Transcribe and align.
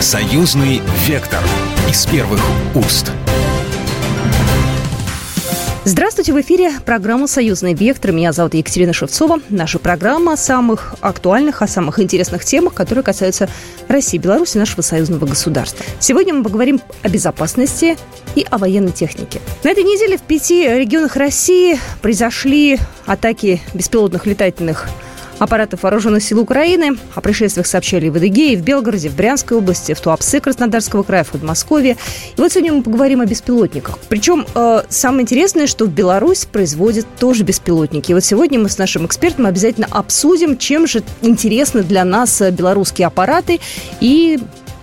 Союзный 0.00 0.80
вектор 1.08 1.40
из 1.90 2.06
первых 2.06 2.40
уст. 2.76 3.10
Здравствуйте, 5.84 6.32
в 6.32 6.40
эфире 6.40 6.70
программа 6.86 7.26
«Союзный 7.26 7.74
вектор». 7.74 8.12
Меня 8.12 8.32
зовут 8.32 8.54
Екатерина 8.54 8.92
Шевцова. 8.92 9.40
Наша 9.48 9.80
программа 9.80 10.34
о 10.34 10.36
самых 10.36 10.94
актуальных, 11.00 11.62
о 11.62 11.66
самых 11.66 11.98
интересных 11.98 12.44
темах, 12.44 12.74
которые 12.74 13.02
касаются 13.02 13.48
России, 13.88 14.18
Беларуси, 14.18 14.56
нашего 14.56 14.82
союзного 14.82 15.26
государства. 15.26 15.84
Сегодня 15.98 16.32
мы 16.32 16.44
поговорим 16.44 16.80
о 17.02 17.08
безопасности 17.08 17.96
и 18.36 18.46
о 18.48 18.58
военной 18.58 18.92
технике. 18.92 19.40
На 19.64 19.70
этой 19.70 19.82
неделе 19.82 20.16
в 20.16 20.22
пяти 20.22 20.62
регионах 20.62 21.16
России 21.16 21.76
произошли 22.02 22.78
атаки 23.04 23.60
беспилотных 23.74 24.26
летательных 24.26 24.88
аппаратов 25.38 25.82
вооруженных 25.82 26.22
сил 26.22 26.40
Украины. 26.40 26.96
О 27.14 27.20
происшествиях 27.20 27.66
сообщали 27.66 28.08
в 28.08 28.16
Адыгее, 28.16 28.56
в 28.56 28.62
Белгороде, 28.62 29.08
в 29.08 29.16
Брянской 29.16 29.56
области, 29.56 29.94
в 29.94 30.00
Туапсе 30.00 30.40
Краснодарского 30.40 31.02
края, 31.02 31.24
в 31.24 31.30
Подмосковье. 31.30 31.96
И 32.36 32.40
вот 32.40 32.52
сегодня 32.52 32.72
мы 32.72 32.82
поговорим 32.82 33.20
о 33.20 33.26
беспилотниках. 33.26 33.98
Причем 34.08 34.46
э, 34.54 34.82
самое 34.88 35.22
интересное, 35.22 35.66
что 35.66 35.86
в 35.86 35.90
Беларусь 35.90 36.44
производят 36.44 37.06
тоже 37.18 37.44
беспилотники. 37.44 38.10
И 38.10 38.14
вот 38.14 38.24
сегодня 38.24 38.58
мы 38.58 38.68
с 38.68 38.78
нашим 38.78 39.06
экспертом 39.06 39.46
обязательно 39.46 39.88
обсудим, 39.90 40.56
чем 40.56 40.86
же 40.86 41.02
интересны 41.22 41.82
для 41.82 42.04
нас 42.04 42.40
белорусские 42.40 43.06
аппараты 43.06 43.60
и 44.00 44.38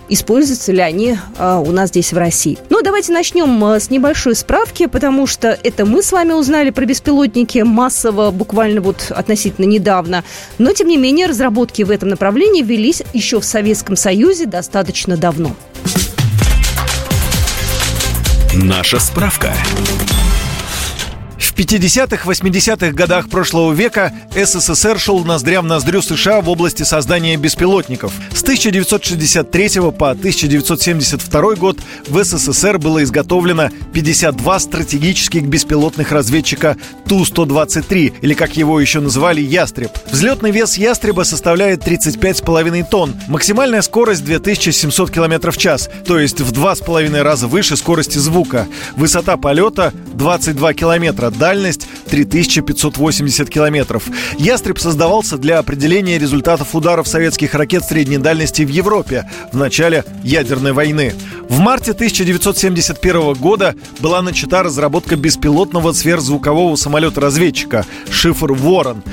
используются 0.08 0.72
ли 0.72 0.80
они 0.80 1.18
а, 1.38 1.60
у 1.60 1.70
нас 1.72 1.90
здесь 1.90 2.12
в 2.12 2.18
России. 2.18 2.58
Ну, 2.70 2.82
давайте 2.82 3.12
начнем 3.12 3.64
а, 3.64 3.80
с 3.80 3.90
небольшой 3.90 4.34
справки, 4.34 4.86
потому 4.86 5.26
что 5.26 5.58
это 5.62 5.84
мы 5.84 6.02
с 6.02 6.12
вами 6.12 6.32
узнали 6.32 6.70
про 6.70 6.84
беспилотники 6.84 7.58
массово, 7.60 8.30
буквально 8.30 8.80
вот 8.80 9.10
относительно 9.10 9.66
недавно. 9.66 10.24
Но, 10.58 10.72
тем 10.72 10.88
не 10.88 10.96
менее, 10.96 11.26
разработки 11.26 11.82
в 11.82 11.90
этом 11.90 12.08
направлении 12.08 12.62
велись 12.62 13.02
еще 13.12 13.40
в 13.40 13.44
Советском 13.44 13.96
Союзе 13.96 14.46
достаточно 14.46 15.16
давно. 15.16 15.56
Наша 18.54 18.98
справка. 18.98 19.52
50-х, 21.56 22.28
80-х 22.30 22.92
годах 22.92 23.30
прошлого 23.30 23.72
века 23.72 24.12
СССР 24.34 24.98
шел 24.98 25.24
ноздря 25.24 25.62
в 25.62 25.64
ноздрю 25.64 26.02
США 26.02 26.42
в 26.42 26.50
области 26.50 26.82
создания 26.82 27.36
беспилотников. 27.38 28.12
С 28.34 28.42
1963 28.42 29.90
по 29.90 30.10
1972 30.10 31.54
год 31.54 31.78
в 32.08 32.22
СССР 32.22 32.78
было 32.78 33.02
изготовлено 33.02 33.70
52 33.94 34.58
стратегических 34.58 35.44
беспилотных 35.44 36.12
разведчика 36.12 36.76
Ту-123, 37.08 38.16
или 38.20 38.34
как 38.34 38.56
его 38.58 38.78
еще 38.78 39.00
называли, 39.00 39.40
«Ястреб». 39.40 39.90
Взлетный 40.10 40.50
вес 40.50 40.76
«Ястреба» 40.76 41.22
составляет 41.22 41.86
35,5 41.86 42.84
тонн, 42.90 43.16
максимальная 43.28 43.80
скорость 43.80 44.24
2700 44.24 45.10
км 45.10 45.50
в 45.50 45.56
час, 45.56 45.88
то 46.06 46.18
есть 46.18 46.40
в 46.40 46.52
2,5 46.52 47.22
раза 47.22 47.46
выше 47.46 47.76
скорости 47.76 48.18
звука. 48.18 48.66
Высота 48.96 49.38
полета 49.38 49.94
22 50.14 50.74
километра, 50.74 51.30
дальность 51.46 51.86
3580 52.10 53.48
километров. 53.48 54.08
«Ястреб» 54.36 54.80
создавался 54.80 55.38
для 55.38 55.60
определения 55.60 56.18
результатов 56.18 56.74
ударов 56.74 57.06
советских 57.06 57.54
ракет 57.54 57.84
средней 57.84 58.18
дальности 58.18 58.62
в 58.62 58.68
Европе 58.68 59.30
в 59.52 59.56
начале 59.56 60.04
ядерной 60.24 60.72
войны. 60.72 61.14
В 61.48 61.60
марте 61.60 61.92
1971 61.92 63.34
года 63.34 63.76
была 64.00 64.22
начата 64.22 64.64
разработка 64.64 65.14
беспилотного 65.14 65.92
сверхзвукового 65.92 66.74
самолета-разведчика 66.74 67.86
«Шифр 68.10 68.52
Ворон» 68.52 69.04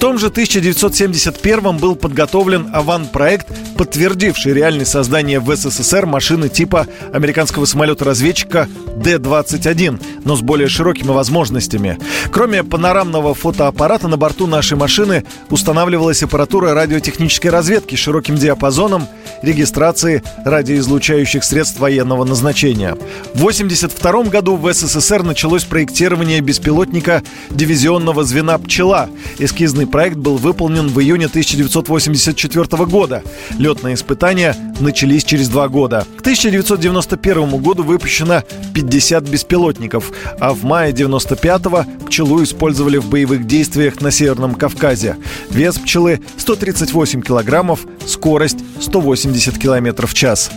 том 0.00 0.18
же 0.18 0.28
1971 0.28 1.76
был 1.76 1.94
подготовлен 1.94 2.70
аван-проект, 2.72 3.48
подтвердивший 3.76 4.54
реальность 4.54 4.90
создания 4.90 5.40
в 5.40 5.54
СССР 5.54 6.06
машины 6.06 6.48
типа 6.48 6.86
американского 7.12 7.66
самолета-разведчика 7.66 8.66
Д-21, 8.96 10.02
но 10.24 10.36
с 10.36 10.40
более 10.40 10.68
широкими 10.68 11.10
возможностями. 11.10 11.98
Кроме 12.32 12.64
панорамного 12.64 13.34
фотоаппарата 13.34 14.08
на 14.08 14.16
борту 14.16 14.46
нашей 14.46 14.78
машины 14.78 15.24
устанавливалась 15.50 16.22
аппаратура 16.22 16.72
радиотехнической 16.72 17.50
разведки 17.50 17.94
с 17.94 17.98
широким 17.98 18.36
диапазоном 18.36 19.06
регистрации 19.42 20.22
радиоизлучающих 20.44 21.44
средств 21.44 21.78
военного 21.78 22.24
назначения. 22.24 22.96
В 23.34 23.42
1982 23.42 24.24
году 24.24 24.56
в 24.56 24.72
СССР 24.72 25.22
началось 25.22 25.64
проектирование 25.64 26.40
беспилотника 26.40 27.22
дивизионного 27.50 28.24
звена 28.24 28.58
«Пчела». 28.58 29.08
Эскизный 29.38 29.86
проект 29.86 30.16
был 30.16 30.36
выполнен 30.36 30.88
в 30.88 31.00
июне 31.00 31.26
1984 31.26 32.84
года. 32.86 33.22
Летные 33.58 33.94
испытания 33.94 34.56
начались 34.80 35.24
через 35.24 35.48
два 35.48 35.68
года. 35.68 36.06
К 36.16 36.20
1991 36.20 37.62
году 37.62 37.82
выпущено 37.82 38.42
50 38.74 39.24
беспилотников, 39.28 40.12
а 40.38 40.52
в 40.52 40.64
мае 40.64 40.92
1995-го 40.92 42.06
пчелу 42.06 42.42
использовали 42.42 42.98
в 42.98 43.06
боевых 43.08 43.46
действиях 43.46 44.00
на 44.00 44.10
Северном 44.10 44.54
Кавказе. 44.54 45.16
Вес 45.50 45.78
пчелы 45.78 46.20
138 46.36 47.22
килограммов, 47.22 47.80
скорость 48.06 48.58
180 48.80 49.29
километров 49.58 50.10
в 50.10 50.14
час. 50.14 50.50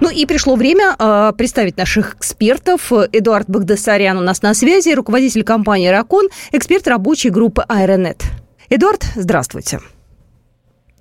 Ну 0.00 0.10
и 0.10 0.26
пришло 0.26 0.56
время 0.56 0.96
э, 0.98 1.32
представить 1.38 1.76
наших 1.76 2.16
экспертов. 2.16 2.92
Эдуард 3.12 3.48
Багдасарян 3.48 4.18
у 4.18 4.22
нас 4.22 4.42
на 4.42 4.52
связи, 4.52 4.90
руководитель 4.94 5.44
компании 5.44 5.86
«Ракон», 5.88 6.28
эксперт 6.50 6.88
рабочей 6.88 7.30
группы 7.30 7.62
«Аэронет». 7.68 8.24
Эдуард, 8.68 9.04
здравствуйте. 9.14 9.80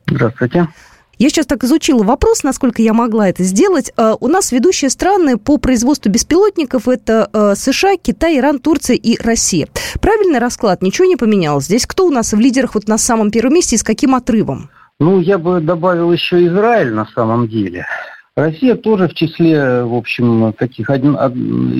Здравствуйте. 0.05 0.67
Я 1.17 1.29
сейчас 1.29 1.45
так 1.45 1.63
изучила 1.63 2.03
вопрос, 2.03 2.43
насколько 2.43 2.81
я 2.81 2.93
могла 2.93 3.29
это 3.29 3.43
сделать. 3.43 3.91
Э, 3.95 4.15
у 4.19 4.27
нас 4.27 4.51
ведущие 4.51 4.89
страны 4.89 5.37
по 5.37 5.57
производству 5.57 6.11
беспилотников– 6.11 6.87
это 6.87 7.29
э, 7.31 7.53
США, 7.55 7.95
Китай, 7.97 8.37
Иран, 8.39 8.59
Турция 8.59 8.95
и 8.95 9.21
Россия. 9.21 9.67
Правильный 9.99 10.39
расклад? 10.39 10.81
Ничего 10.81 11.07
не 11.07 11.15
поменялось? 11.15 11.65
Здесь 11.65 11.85
кто 11.85 12.07
у 12.07 12.11
нас 12.11 12.33
в 12.33 12.39
лидерах 12.39 12.75
вот 12.75 12.87
на 12.87 12.97
самом 12.97 13.31
первом 13.31 13.53
месте 13.53 13.75
и 13.75 13.79
с 13.79 13.83
каким 13.83 14.15
отрывом? 14.15 14.69
Ну, 15.01 15.19
я 15.19 15.39
бы 15.39 15.61
добавил 15.61 16.11
еще 16.11 16.45
Израиль 16.45 16.93
на 16.93 17.07
самом 17.07 17.47
деле. 17.47 17.87
Россия 18.35 18.75
тоже 18.75 19.07
в 19.07 19.15
числе, 19.15 19.83
в 19.83 19.95
общем, 19.95 20.53
таких 20.53 20.91
один, 20.91 21.17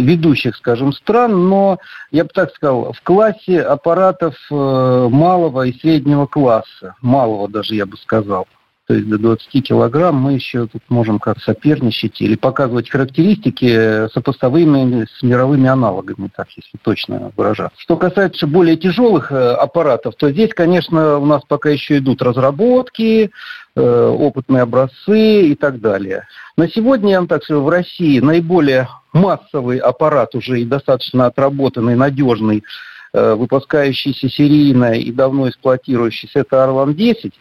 ведущих, 0.03 0.55
скажем, 0.55 0.91
стран, 0.91 1.47
но, 1.47 1.77
я 2.09 2.23
бы 2.23 2.31
так 2.33 2.51
сказал, 2.51 2.93
в 2.93 3.01
классе 3.03 3.61
аппаратов 3.61 4.33
э, 4.49 4.55
малого 4.55 5.67
и 5.67 5.79
среднего 5.79 6.25
класса, 6.25 6.95
малого 7.03 7.47
даже, 7.47 7.75
я 7.75 7.85
бы 7.85 7.95
сказал 7.97 8.47
то 8.91 8.95
есть 8.95 9.07
до 9.07 9.17
20 9.17 9.63
килограмм, 9.63 10.17
мы 10.17 10.33
еще 10.33 10.67
тут 10.67 10.81
можем 10.89 11.17
как 11.17 11.39
соперничать 11.39 12.19
или 12.19 12.35
показывать 12.35 12.89
характеристики 12.89 14.09
сопоставимые 14.09 15.07
с 15.07 15.23
мировыми 15.23 15.69
аналогами, 15.69 16.29
так 16.35 16.49
если 16.57 16.77
точно 16.81 17.31
выражаться. 17.37 17.79
Что 17.79 17.95
касается 17.95 18.47
более 18.47 18.75
тяжелых 18.75 19.31
э, 19.31 19.53
аппаратов, 19.53 20.15
то 20.17 20.29
здесь, 20.29 20.53
конечно, 20.53 21.19
у 21.19 21.25
нас 21.25 21.41
пока 21.47 21.69
еще 21.69 21.99
идут 21.99 22.21
разработки, 22.21 23.31
э, 23.77 24.07
опытные 24.19 24.63
образцы 24.63 25.43
и 25.43 25.55
так 25.55 25.79
далее. 25.79 26.27
На 26.57 26.67
сегодня, 26.67 27.11
я 27.11 27.19
вам 27.19 27.29
так 27.29 27.45
скажу, 27.45 27.61
в 27.61 27.69
России 27.69 28.19
наиболее 28.19 28.89
массовый 29.13 29.77
аппарат 29.77 30.35
уже 30.35 30.59
и 30.59 30.65
достаточно 30.65 31.27
отработанный, 31.27 31.95
надежный, 31.95 32.65
э, 33.13 33.35
выпускающийся 33.35 34.27
серийно 34.27 34.95
и 34.95 35.13
давно 35.13 35.47
эксплуатирующийся, 35.47 36.39
это 36.39 36.65
Орлан-10. 36.65 37.31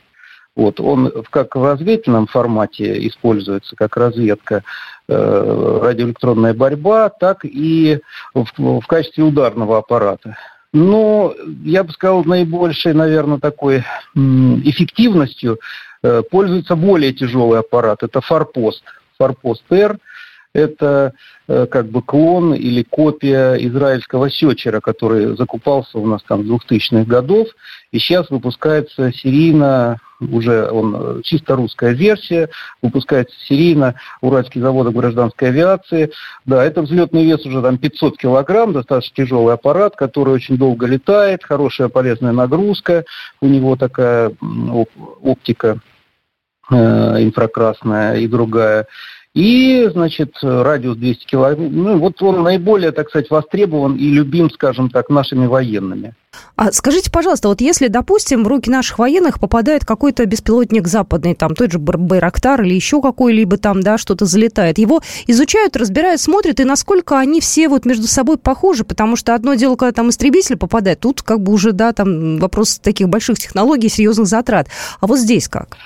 Вот, 0.61 0.79
он 0.79 1.11
как 1.31 1.57
в 1.57 1.65
разведывательном 1.65 2.27
формате 2.27 3.09
используется, 3.09 3.75
как 3.77 3.97
разведка, 3.97 4.63
э, 5.09 5.79
радиоэлектронная 5.83 6.53
борьба, 6.53 7.09
так 7.09 7.47
и 7.47 8.01
в, 8.35 8.45
в 8.59 8.87
качестве 8.87 9.25
ударного 9.25 9.79
аппарата. 9.79 10.37
Но 10.75 11.35
я 11.65 11.83
бы 11.83 11.93
сказал, 11.93 12.25
наибольшей, 12.25 12.93
наверное, 12.93 13.39
такой 13.39 13.85
эффективностью 14.15 15.59
э, 16.03 16.21
пользуется 16.31 16.77
более 16.77 17.15
тяжелый 17.15 17.61
аппарат. 17.61 18.03
Это 18.03 18.21
форпост. 18.21 18.85
Форпост 19.17 19.65
Р– 19.71 19.97
это 20.53 21.13
э, 21.49 21.67
как 21.67 21.87
бы 21.87 22.03
клон 22.03 22.55
или 22.55 22.83
копия 22.83 23.55
израильского 23.55 24.31
сетчера, 24.31 24.81
который 24.81 25.37
закупался 25.37 25.99
у 25.99 26.07
нас 26.07 26.23
там 26.25 26.41
2000-х 26.43 27.05
годов, 27.05 27.49
и 27.93 27.99
сейчас 27.99 28.31
выпускается 28.31 29.13
серийно, 29.13 29.99
уже 30.21 30.69
он 30.71 30.97
э, 30.99 31.21
чисто 31.23 31.55
русская 31.55 31.93
версия, 31.93 32.49
выпускается 32.83 33.37
серийно 33.47 33.95
Уральский 34.21 34.61
завод 34.61 34.93
гражданской 34.93 35.49
авиации. 35.49 36.11
Да, 36.47 36.65
это 36.65 36.83
взлетный 36.83 37.25
вес 37.25 37.47
уже 37.47 37.63
там 37.63 37.79
500 37.79 38.19
килограмм, 38.19 38.73
достаточно 38.73 39.25
тяжелый 39.25 39.55
аппарат, 39.55 39.95
который 39.95 40.35
очень 40.35 40.57
долго 40.57 40.87
летает, 40.87 41.45
хорошая 41.45 41.89
полезная 41.89 42.33
нагрузка, 42.33 43.05
у 43.41 43.47
него 43.47 43.77
такая 43.77 44.33
оптика 45.23 45.79
э, 46.71 46.77
инфракрасная 47.23 48.17
и 48.17 48.27
другая. 48.27 48.87
И, 49.33 49.89
значит, 49.93 50.33
радиус 50.43 50.97
200 50.97 51.27
километров. 51.27 51.71
Ну, 51.71 51.99
вот 51.99 52.21
он 52.21 52.43
наиболее, 52.43 52.91
так 52.91 53.09
сказать, 53.11 53.31
востребован 53.31 53.97
и 53.97 54.11
любим, 54.11 54.51
скажем 54.51 54.91
так, 54.91 55.09
нашими 55.09 55.47
военными. 55.47 56.15
А 56.57 56.73
скажите, 56.73 57.11
пожалуйста, 57.11 57.49
вот 57.49 57.61
если, 57.61 57.89
допустим, 57.89 58.45
в 58.45 58.49
руки 58.49 58.71
наших 58.71 58.99
военных 58.99 59.41
попадает 59.41 59.85
какой-то 59.85 60.27
беспилотник 60.27 60.87
западный, 60.87 61.35
там 61.35 61.55
тот 61.55 61.73
же 61.73 61.79
Байрактар 61.79 62.63
или 62.63 62.75
еще 62.75 63.01
какой-либо 63.03 63.57
там, 63.57 63.83
да, 63.83 63.99
что-то 63.99 64.27
залетает, 64.27 64.79
его 64.79 65.01
изучают, 65.27 65.77
разбирают, 65.77 66.21
смотрят, 66.21 66.61
и 66.61 66.65
насколько 66.65 67.19
они 67.19 67.41
все 67.41 67.69
вот 67.69 67.85
между 67.85 68.07
собой 68.07 68.37
похожи, 68.37 68.85
потому 68.85 69.17
что 69.17 69.35
одно 69.35 69.55
дело, 69.55 69.77
когда 69.77 69.93
там 69.93 70.11
истребитель 70.11 70.57
попадает, 70.57 71.01
тут 71.01 71.23
как 71.23 71.41
бы 71.43 71.53
уже, 71.53 71.73
да, 71.73 71.93
там 71.93 72.39
вопрос 72.39 72.79
таких 72.79 73.09
больших 73.09 73.39
технологий, 73.39 73.89
серьезных 73.89 74.27
затрат. 74.27 74.69
А 75.01 75.07
вот 75.07 75.19
здесь 75.19 75.49
как? 75.49 75.77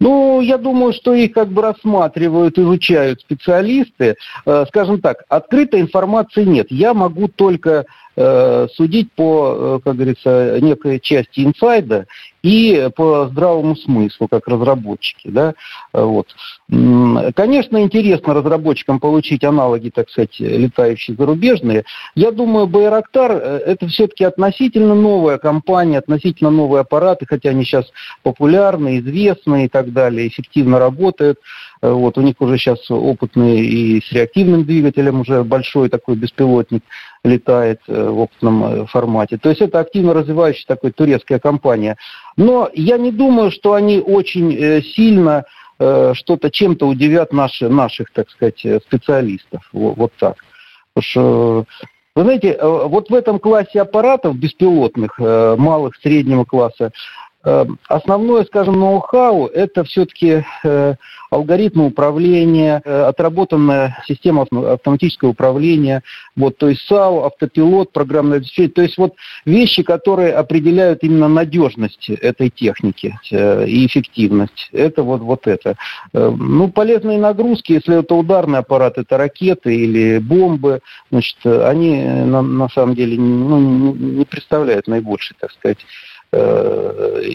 Ну, 0.00 0.40
я 0.40 0.58
думаю, 0.58 0.92
что 0.92 1.14
их 1.14 1.32
как 1.32 1.48
бы 1.48 1.62
рассматривают, 1.62 2.58
изучают 2.58 3.20
специалисты. 3.20 4.16
Э, 4.46 4.64
скажем 4.68 5.00
так, 5.00 5.24
открытой 5.28 5.80
информации 5.80 6.44
нет. 6.44 6.66
Я 6.70 6.94
могу 6.94 7.28
только 7.28 7.86
э, 8.16 8.68
судить 8.74 9.12
по, 9.12 9.54
э, 9.56 9.80
как 9.84 9.96
говорится, 9.96 10.58
некой 10.60 11.00
части 11.00 11.40
инсайда 11.44 12.06
и 12.42 12.90
по 12.94 13.26
здравому 13.28 13.74
смыслу, 13.74 14.28
как 14.28 14.46
разработчики. 14.48 15.28
Да? 15.28 15.54
Вот. 15.94 16.26
Конечно, 16.68 17.82
интересно 17.82 18.34
разработчикам 18.34 19.00
получить 19.00 19.44
аналоги, 19.44 19.88
так 19.88 20.10
сказать, 20.10 20.38
летающие 20.38 21.16
зарубежные. 21.16 21.84
Я 22.14 22.32
думаю, 22.32 22.66
Байрактар 22.66 23.32
э,– 23.32 23.36
это 23.66 23.88
все-таки 23.88 24.24
относительно 24.24 24.94
новая 24.94 25.38
компания, 25.38 25.98
относительно 25.98 26.50
новые 26.50 26.82
аппараты, 26.82 27.24
хотя 27.26 27.48
они 27.50 27.64
сейчас 27.64 27.86
популярны, 28.22 28.98
известны 28.98 29.64
и 29.64 29.68
так 29.68 29.92
далее, 29.92 30.28
эффективно 30.28 30.78
работают. 30.78 31.38
Вот, 31.80 32.16
у 32.16 32.22
них 32.22 32.36
уже 32.40 32.56
сейчас 32.56 32.90
опытный 32.90 33.60
и 33.60 34.00
с 34.00 34.10
реактивным 34.10 34.64
двигателем 34.64 35.20
уже 35.20 35.44
большой 35.44 35.90
такой 35.90 36.16
беспилотник 36.16 36.82
летает 37.24 37.80
э, 37.88 38.08
в 38.08 38.20
опытном 38.20 38.64
э, 38.64 38.86
формате. 38.86 39.38
То 39.38 39.48
есть 39.48 39.62
это 39.62 39.80
активно 39.80 40.14
развивающая 40.14 40.66
такой 40.66 40.92
турецкая 40.92 41.38
компания. 41.38 41.96
Но 42.36 42.70
я 42.74 42.98
не 42.98 43.10
думаю, 43.10 43.50
что 43.50 43.72
они 43.72 44.00
очень 44.00 44.82
сильно 44.94 45.44
что-то 45.76 46.52
чем-то 46.52 46.86
удивят 46.86 47.32
наши, 47.32 47.68
наших, 47.68 48.12
так 48.12 48.30
сказать, 48.30 48.60
специалистов. 48.86 49.68
Вот, 49.72 49.96
вот 49.96 50.12
так. 50.20 50.36
Потому 50.94 51.02
что 51.02 51.64
вы 52.14 52.22
знаете, 52.22 52.56
вот 52.62 53.10
в 53.10 53.14
этом 53.14 53.40
классе 53.40 53.80
аппаратов 53.80 54.36
беспилотных, 54.36 55.18
малых, 55.18 55.96
среднего 55.96 56.44
класса, 56.44 56.92
основное, 57.88 58.44
скажем, 58.44 58.78
ноу-хау– 58.80 59.46
это 59.54 59.84
все-таки 59.84 60.44
э, 60.64 60.94
алгоритмы 61.30 61.86
управления, 61.86 62.80
э, 62.84 63.02
отработанная 63.02 64.02
система 64.06 64.46
автоматического 64.50 65.30
управления, 65.30 66.02
вот, 66.36 66.56
то 66.56 66.68
есть 66.68 66.80
САУ, 66.86 67.24
автопилот, 67.24 67.92
программное 67.92 68.38
обеспечение, 68.38 68.72
то 68.72 68.82
есть 68.82 68.96
вот 68.96 69.14
вещи, 69.44 69.82
которые 69.82 70.32
определяют 70.32 71.02
именно 71.02 71.28
надежность 71.28 72.08
этой 72.08 72.48
техники 72.48 73.18
э, 73.30 73.66
и 73.66 73.86
эффективность. 73.86 74.70
Это 74.72 75.02
вот, 75.02 75.20
вот 75.20 75.46
это. 75.46 75.76
Ну, 76.12 76.68
полезные 76.68 77.18
нагрузки, 77.18 77.72
если 77.72 77.98
это 77.98 78.14
ударный 78.14 78.60
аппарат, 78.60 78.96
это 78.96 79.18
ракеты 79.18 79.74
или 79.74 80.18
бомбы, 80.18 80.80
значит, 81.10 81.36
они 81.44 82.02
на, 82.02 82.42
на 82.42 82.68
самом 82.68 82.94
деле 82.94 83.18
ну, 83.18 83.94
не 83.94 84.24
представляют 84.24 84.88
наибольший, 84.88 85.36
так 85.38 85.52
сказать, 85.52 85.78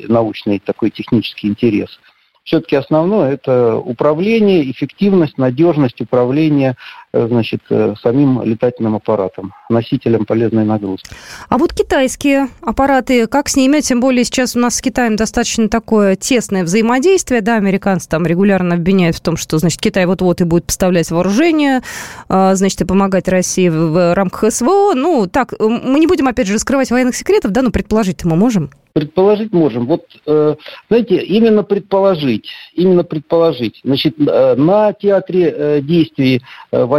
научный 0.08 0.60
такой 0.60 0.90
технический 0.90 1.48
интерес. 1.48 2.00
Все-таки 2.44 2.76
основное 2.76 3.34
это 3.34 3.76
управление, 3.76 4.70
эффективность, 4.72 5.38
надежность 5.38 6.02
управления 6.02 6.76
Э, 7.09 7.09
значит, 7.12 7.62
э, 7.70 7.96
самим 8.02 8.44
летательным 8.44 8.96
аппаратом, 8.96 9.54
носителем 9.70 10.26
полезной 10.26 10.64
нагрузки. 10.64 11.10
А 11.50 11.58
вот 11.58 11.74
китайские 11.74 12.50
аппараты, 12.62 13.28
как 13.28 13.50
с 13.50 13.56
ними, 13.56 13.80
тем 13.80 14.00
более 14.00 14.24
сейчас 14.24 14.56
у 14.56 14.60
нас 14.60 14.76
с 14.76 14.82
Китаем 14.82 15.16
достаточно 15.16 15.70
такое 15.70 16.16
тесное 16.16 16.64
взаимодействие, 16.64 17.42
да, 17.42 17.56
американцы 17.56 18.08
там 18.08 18.26
регулярно 18.28 18.76
обвиняют 18.76 19.16
в 19.16 19.22
том, 19.22 19.38
что, 19.38 19.58
значит, 19.58 19.82
Китай 19.82 20.06
вот-вот 20.06 20.42
и 20.42 20.44
будет 20.44 20.66
поставлять 20.66 21.10
вооружение, 21.10 21.82
а, 22.28 22.54
значит, 22.56 22.82
и 22.82 22.86
помогать 22.86 23.28
России 23.28 23.70
в 23.70 24.14
рамках 24.14 24.52
СВО. 24.54 24.94
Ну, 24.94 25.28
так, 25.28 25.54
мы 25.60 26.00
не 26.00 26.08
будем, 26.08 26.28
опять 26.28 26.48
же, 26.48 26.54
раскрывать 26.54 26.92
военных 26.92 27.16
секретов, 27.16 27.52
да, 27.52 27.62
но 27.64 27.72
предположить 27.72 28.24
мы 28.24 28.36
можем? 28.36 28.70
Предположить 28.94 29.54
можем. 29.54 29.86
Вот, 29.86 30.04
э, 30.26 30.56
знаете, 30.90 31.18
именно 31.18 31.64
предположить, 31.64 32.50
именно 32.74 33.04
предположить. 33.04 33.80
Значит, 33.84 34.18
на 34.18 34.94
театре 34.94 35.82
действий 35.82 36.42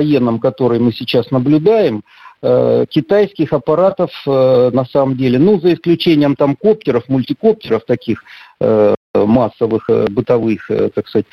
военном, 0.01 0.41
который 0.41 0.79
мы 0.79 0.93
сейчас 0.93 1.31
наблюдаем, 1.31 2.03
э, 2.43 2.87
китайских 2.89 3.53
аппаратов 3.53 4.11
э, 4.27 4.71
на 4.73 4.87
самом 4.87 5.17
деле, 5.17 5.39
ну, 5.39 5.61
за 5.61 5.75
исключением 5.75 6.37
там 6.37 6.57
коптеров, 6.57 7.09
мультикоптеров 7.09 7.85
таких 7.85 8.25
э, 8.61 8.95
массовых, 9.15 9.91
бытовых, 10.11 10.71
так 10.95 11.09
сказать, 11.09 11.27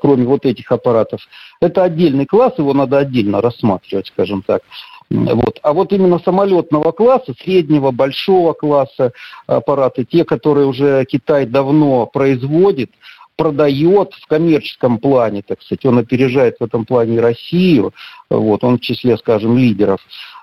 кроме 0.00 0.24
вот 0.24 0.46
этих 0.46 0.72
аппаратов. 0.72 1.20
Это 1.60 1.84
отдельный 1.84 2.24
класс, 2.24 2.54
его 2.56 2.72
надо 2.72 2.96
отдельно 2.96 3.42
рассматривать, 3.42 4.06
скажем 4.06 4.42
так. 4.42 4.62
Вот. 5.10 5.58
А 5.62 5.72
вот 5.72 5.92
именно 5.92 6.18
самолетного 6.18 6.92
класса, 6.92 7.34
среднего, 7.42 7.90
большого 7.90 8.54
класса 8.54 9.12
аппараты, 9.46 10.06
те, 10.06 10.24
которые 10.24 10.66
уже 10.66 11.04
Китай 11.04 11.44
давно 11.44 12.06
производит, 12.06 12.90
продает 13.40 14.12
в 14.12 14.26
коммерческом 14.26 14.98
плане, 14.98 15.40
так 15.40 15.62
сказать, 15.62 15.86
он 15.86 15.96
опережает 15.96 16.56
в 16.60 16.64
этом 16.64 16.84
плане 16.84 17.20
Россию, 17.20 17.94
вот, 18.28 18.62
он 18.64 18.76
в 18.76 18.80
числе, 18.82 19.16
скажем, 19.16 19.56
лидеров. 19.56 19.98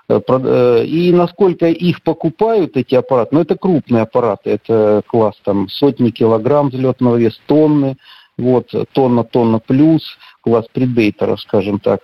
Э, 0.08 0.20
э, 0.26 0.84
и 0.84 1.12
насколько 1.12 1.66
их 1.66 2.02
покупают, 2.02 2.76
эти 2.76 2.96
аппараты, 2.96 3.36
ну, 3.36 3.42
это 3.42 3.56
крупные 3.56 4.02
аппараты, 4.02 4.50
это 4.50 5.02
класс 5.06 5.36
там 5.44 5.68
сотни 5.68 6.10
килограмм 6.10 6.70
взлетного 6.70 7.14
веса, 7.14 7.38
тонны, 7.46 7.98
вот, 8.36 8.74
тонна, 8.92 9.22
тонна 9.22 9.60
плюс, 9.60 10.02
класс 10.40 10.66
предейтера, 10.72 11.36
скажем 11.36 11.78
так. 11.78 12.00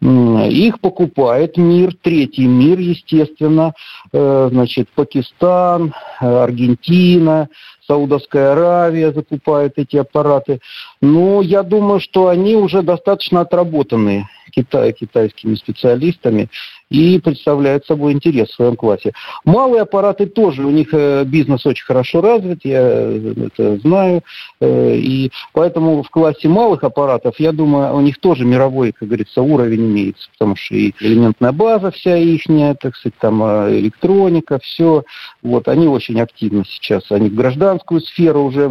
Их 0.00 0.80
покупает 0.80 1.56
мир, 1.56 1.94
третий 2.00 2.46
мир, 2.46 2.78
естественно, 2.78 3.72
э, 4.12 4.48
значит, 4.52 4.90
Пакистан, 4.94 5.94
Аргентина, 6.20 7.48
Саудовская 7.86 8.52
Аравия 8.52 9.12
закупает 9.12 9.74
эти 9.76 9.96
аппараты. 9.96 10.60
Но 11.00 11.40
я 11.40 11.62
думаю, 11.62 12.00
что 12.00 12.28
они 12.28 12.56
уже 12.56 12.82
достаточно 12.82 13.40
отработанные 13.40 14.28
Китай, 14.50 14.92
китайскими 14.92 15.54
специалистами 15.54 16.48
и 16.90 17.18
представляют 17.18 17.84
собой 17.84 18.12
интерес 18.12 18.48
в 18.50 18.54
своем 18.54 18.76
классе. 18.76 19.12
Малые 19.44 19.82
аппараты 19.82 20.26
тоже, 20.26 20.64
у 20.64 20.70
них 20.70 20.88
э, 20.92 21.24
бизнес 21.24 21.66
очень 21.66 21.84
хорошо 21.84 22.20
развит, 22.20 22.60
я 22.64 22.80
э, 22.80 23.34
это 23.46 23.78
знаю, 23.78 24.22
э, 24.60 24.96
и 24.96 25.32
поэтому 25.52 26.02
в 26.02 26.10
классе 26.10 26.48
малых 26.48 26.84
аппаратов, 26.84 27.40
я 27.40 27.52
думаю, 27.52 27.96
у 27.96 28.00
них 28.00 28.18
тоже 28.18 28.44
мировой, 28.44 28.92
как 28.92 29.08
говорится, 29.08 29.42
уровень 29.42 29.86
имеется, 29.86 30.28
потому 30.32 30.54
что 30.54 30.76
и 30.76 30.92
элементная 31.00 31.52
база 31.52 31.90
вся 31.90 32.16
ихняя, 32.16 32.74
так 32.74 32.94
сказать, 32.94 33.18
там 33.18 33.42
электроника, 33.42 34.60
все, 34.60 35.02
вот, 35.42 35.66
они 35.68 35.88
очень 35.88 36.20
активны 36.20 36.64
сейчас, 36.64 37.10
они 37.10 37.28
в 37.28 37.34
гражданскую 37.34 38.00
сферу 38.00 38.44
уже 38.44 38.68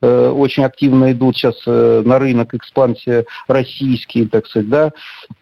очень 0.00 0.64
активно 0.64 1.12
идут 1.12 1.36
сейчас 1.36 1.54
на 1.66 2.18
рынок 2.18 2.54
экспансия 2.54 3.24
российский, 3.46 4.26
так 4.26 4.46
сказать, 4.46 4.68
да, 4.68 4.92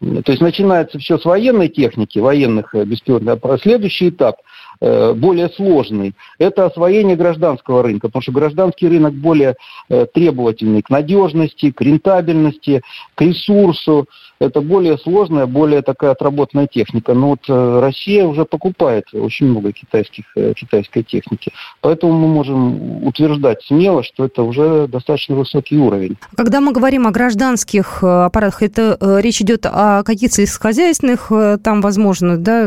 то 0.00 0.32
есть 0.32 0.40
начинается 0.40 0.98
все 0.98 1.18
с 1.18 1.24
военной 1.24 1.68
техники, 1.68 2.01
военных 2.18 2.74
э, 2.74 2.84
беспилотных. 2.84 3.38
А 3.42 3.58
следующий 3.58 4.10
этап 4.10 4.36
э, 4.80 5.12
более 5.14 5.48
сложный. 5.48 6.14
Это 6.38 6.66
освоение 6.66 7.16
гражданского 7.16 7.82
рынка, 7.82 8.08
потому 8.08 8.22
что 8.22 8.32
гражданский 8.32 8.88
рынок 8.88 9.14
более 9.14 9.56
э, 9.88 10.06
требовательный 10.12 10.82
к 10.82 10.90
надежности, 10.90 11.70
к 11.70 11.80
рентабельности, 11.80 12.82
к 13.14 13.22
ресурсу, 13.22 14.06
это 14.42 14.60
более 14.60 14.98
сложная, 14.98 15.46
более 15.46 15.82
такая 15.82 16.10
отработанная 16.10 16.66
техника. 16.66 17.14
Но 17.14 17.30
вот 17.30 17.40
э, 17.48 17.80
Россия 17.80 18.26
уже 18.26 18.44
покупает 18.44 19.04
очень 19.12 19.46
много 19.46 19.72
китайских, 19.72 20.24
э, 20.36 20.52
китайской 20.54 21.02
техники. 21.02 21.52
Поэтому 21.80 22.12
мы 22.12 22.28
можем 22.28 23.06
утверждать 23.06 23.62
смело, 23.62 24.02
что 24.02 24.24
это 24.24 24.42
уже 24.42 24.88
достаточно 24.88 25.36
высокий 25.36 25.78
уровень. 25.78 26.16
Когда 26.36 26.60
мы 26.60 26.72
говорим 26.72 27.06
о 27.06 27.12
гражданских 27.12 28.02
э, 28.02 28.06
аппаратах, 28.06 28.62
это 28.62 28.98
речь 29.22 29.40
идет 29.40 29.66
о 29.66 30.02
каких-то 30.02 30.36
сельскохозяйственных, 30.36 31.30
там, 31.62 31.80
возможно, 31.80 32.36
да, 32.36 32.64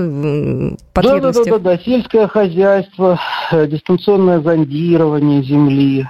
потребностях? 0.94 1.46
Да, 1.46 1.52
да, 1.52 1.58
да, 1.58 1.78
да, 1.78 1.84
сельское 1.84 2.28
хозяйство, 2.28 3.20
дистанционное 3.52 4.40
зондирование 4.40 5.44
земли, 5.44 6.08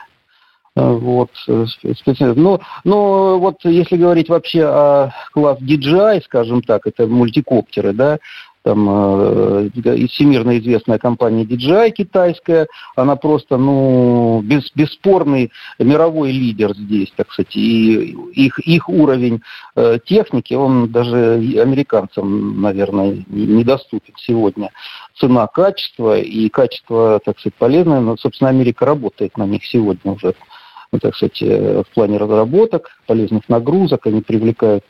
вот, 0.75 1.31
э, 1.47 1.65
специально. 1.95 2.35
Но, 2.35 2.59
но 2.83 3.39
вот 3.39 3.63
если 3.63 3.95
говорить 3.95 4.29
вообще 4.29 4.65
о 4.65 5.11
класс 5.31 5.59
DJI, 5.59 6.23
скажем 6.25 6.61
так, 6.61 6.85
это 6.85 7.07
мультикоптеры, 7.07 7.93
да, 7.93 8.19
там 8.65 8.89
э, 8.89 9.69
всемирно 10.09 10.57
известная 10.57 10.97
компания 10.97 11.43
DJI 11.43 11.91
китайская, 11.91 12.67
она 12.95 13.15
просто, 13.15 13.57
ну, 13.57 14.41
без, 14.43 14.71
бесспорный 14.73 15.51
мировой 15.77 16.31
лидер 16.31 16.75
здесь, 16.75 17.13
так 17.15 17.31
сказать, 17.31 17.55
и 17.55 18.17
их, 18.33 18.57
их 18.59 18.89
уровень 18.89 19.41
э, 19.75 19.99
техники, 20.03 20.55
он 20.55 20.91
даже 20.91 21.35
американцам, 21.61 22.59
наверное, 22.59 23.23
недоступен 23.27 24.15
сегодня. 24.17 24.71
Цена, 25.15 25.45
качество 25.45 26.17
и 26.17 26.49
качество, 26.49 27.21
так 27.23 27.39
сказать, 27.39 27.55
полезное, 27.55 27.99
но, 27.99 28.17
собственно, 28.17 28.49
Америка 28.49 28.85
работает 28.85 29.37
на 29.37 29.45
них 29.45 29.63
сегодня 29.63 30.11
уже, 30.11 30.29
ну, 30.29 30.54
так 30.99 31.15
сказать, 31.15 31.41
э, 31.41 31.83
в 31.83 31.93
плане 31.93 32.17
разработок, 32.17 32.89
полезных 33.05 33.47
нагрузок, 33.49 34.07
они 34.07 34.21
привлекают 34.21 34.83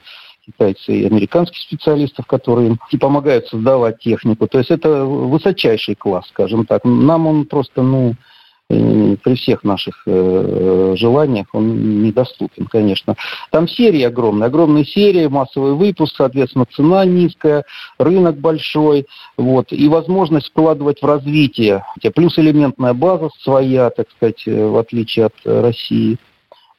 китайцы 0.46 0.94
и 0.94 1.06
американских 1.06 1.60
специалистов, 1.62 2.28
которые 2.28 2.68
им 2.68 2.80
и 2.92 2.98
помогают 2.98 3.48
создавать 3.48 4.00
технику. 4.00 4.48
То 4.48 4.60
есть 4.60 4.70
это 4.70 5.06
высочайший 5.06 5.96
класс, 5.96 6.28
скажем 6.30 6.66
так. 6.66 6.84
Нам 6.86 7.28
он 7.28 7.46
просто, 7.46 7.82
ну, 7.82 8.16
при 8.68 9.36
всех 9.36 9.64
наших 9.64 10.04
э, 10.08 10.94
желаниях 10.98 11.48
он 11.54 12.02
недоступен, 12.02 12.66
конечно. 12.66 13.16
Там 13.52 13.68
серии 13.68 14.02
огромные, 14.02 14.48
огромные 14.48 14.86
серии, 14.86 15.28
массовый 15.28 15.74
выпуск, 15.74 16.16
соответственно, 16.18 16.66
цена 16.66 17.06
низкая, 17.06 17.64
рынок 18.00 18.38
большой, 18.38 19.06
вот, 19.38 19.72
и 19.72 19.88
возможность 19.88 20.48
вкладывать 20.50 21.02
в 21.02 21.06
развитие. 21.06 21.86
Плюс 22.16 22.40
элементная 22.40 22.94
база 22.94 23.30
своя, 23.42 23.90
так 23.92 24.08
сказать, 24.12 24.44
э, 24.48 24.66
в 24.66 24.78
отличие 24.78 25.26
от 25.26 25.36
России. 25.44 26.18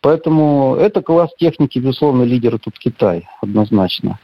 Поэтому 0.01 0.77
это 0.77 1.03
класс 1.03 1.31
техники, 1.39 1.79
безусловно, 1.79 2.23
лидеры 2.23 2.59
тут 2.59 2.79
Китай, 2.79 3.29
однозначно. 3.41 4.19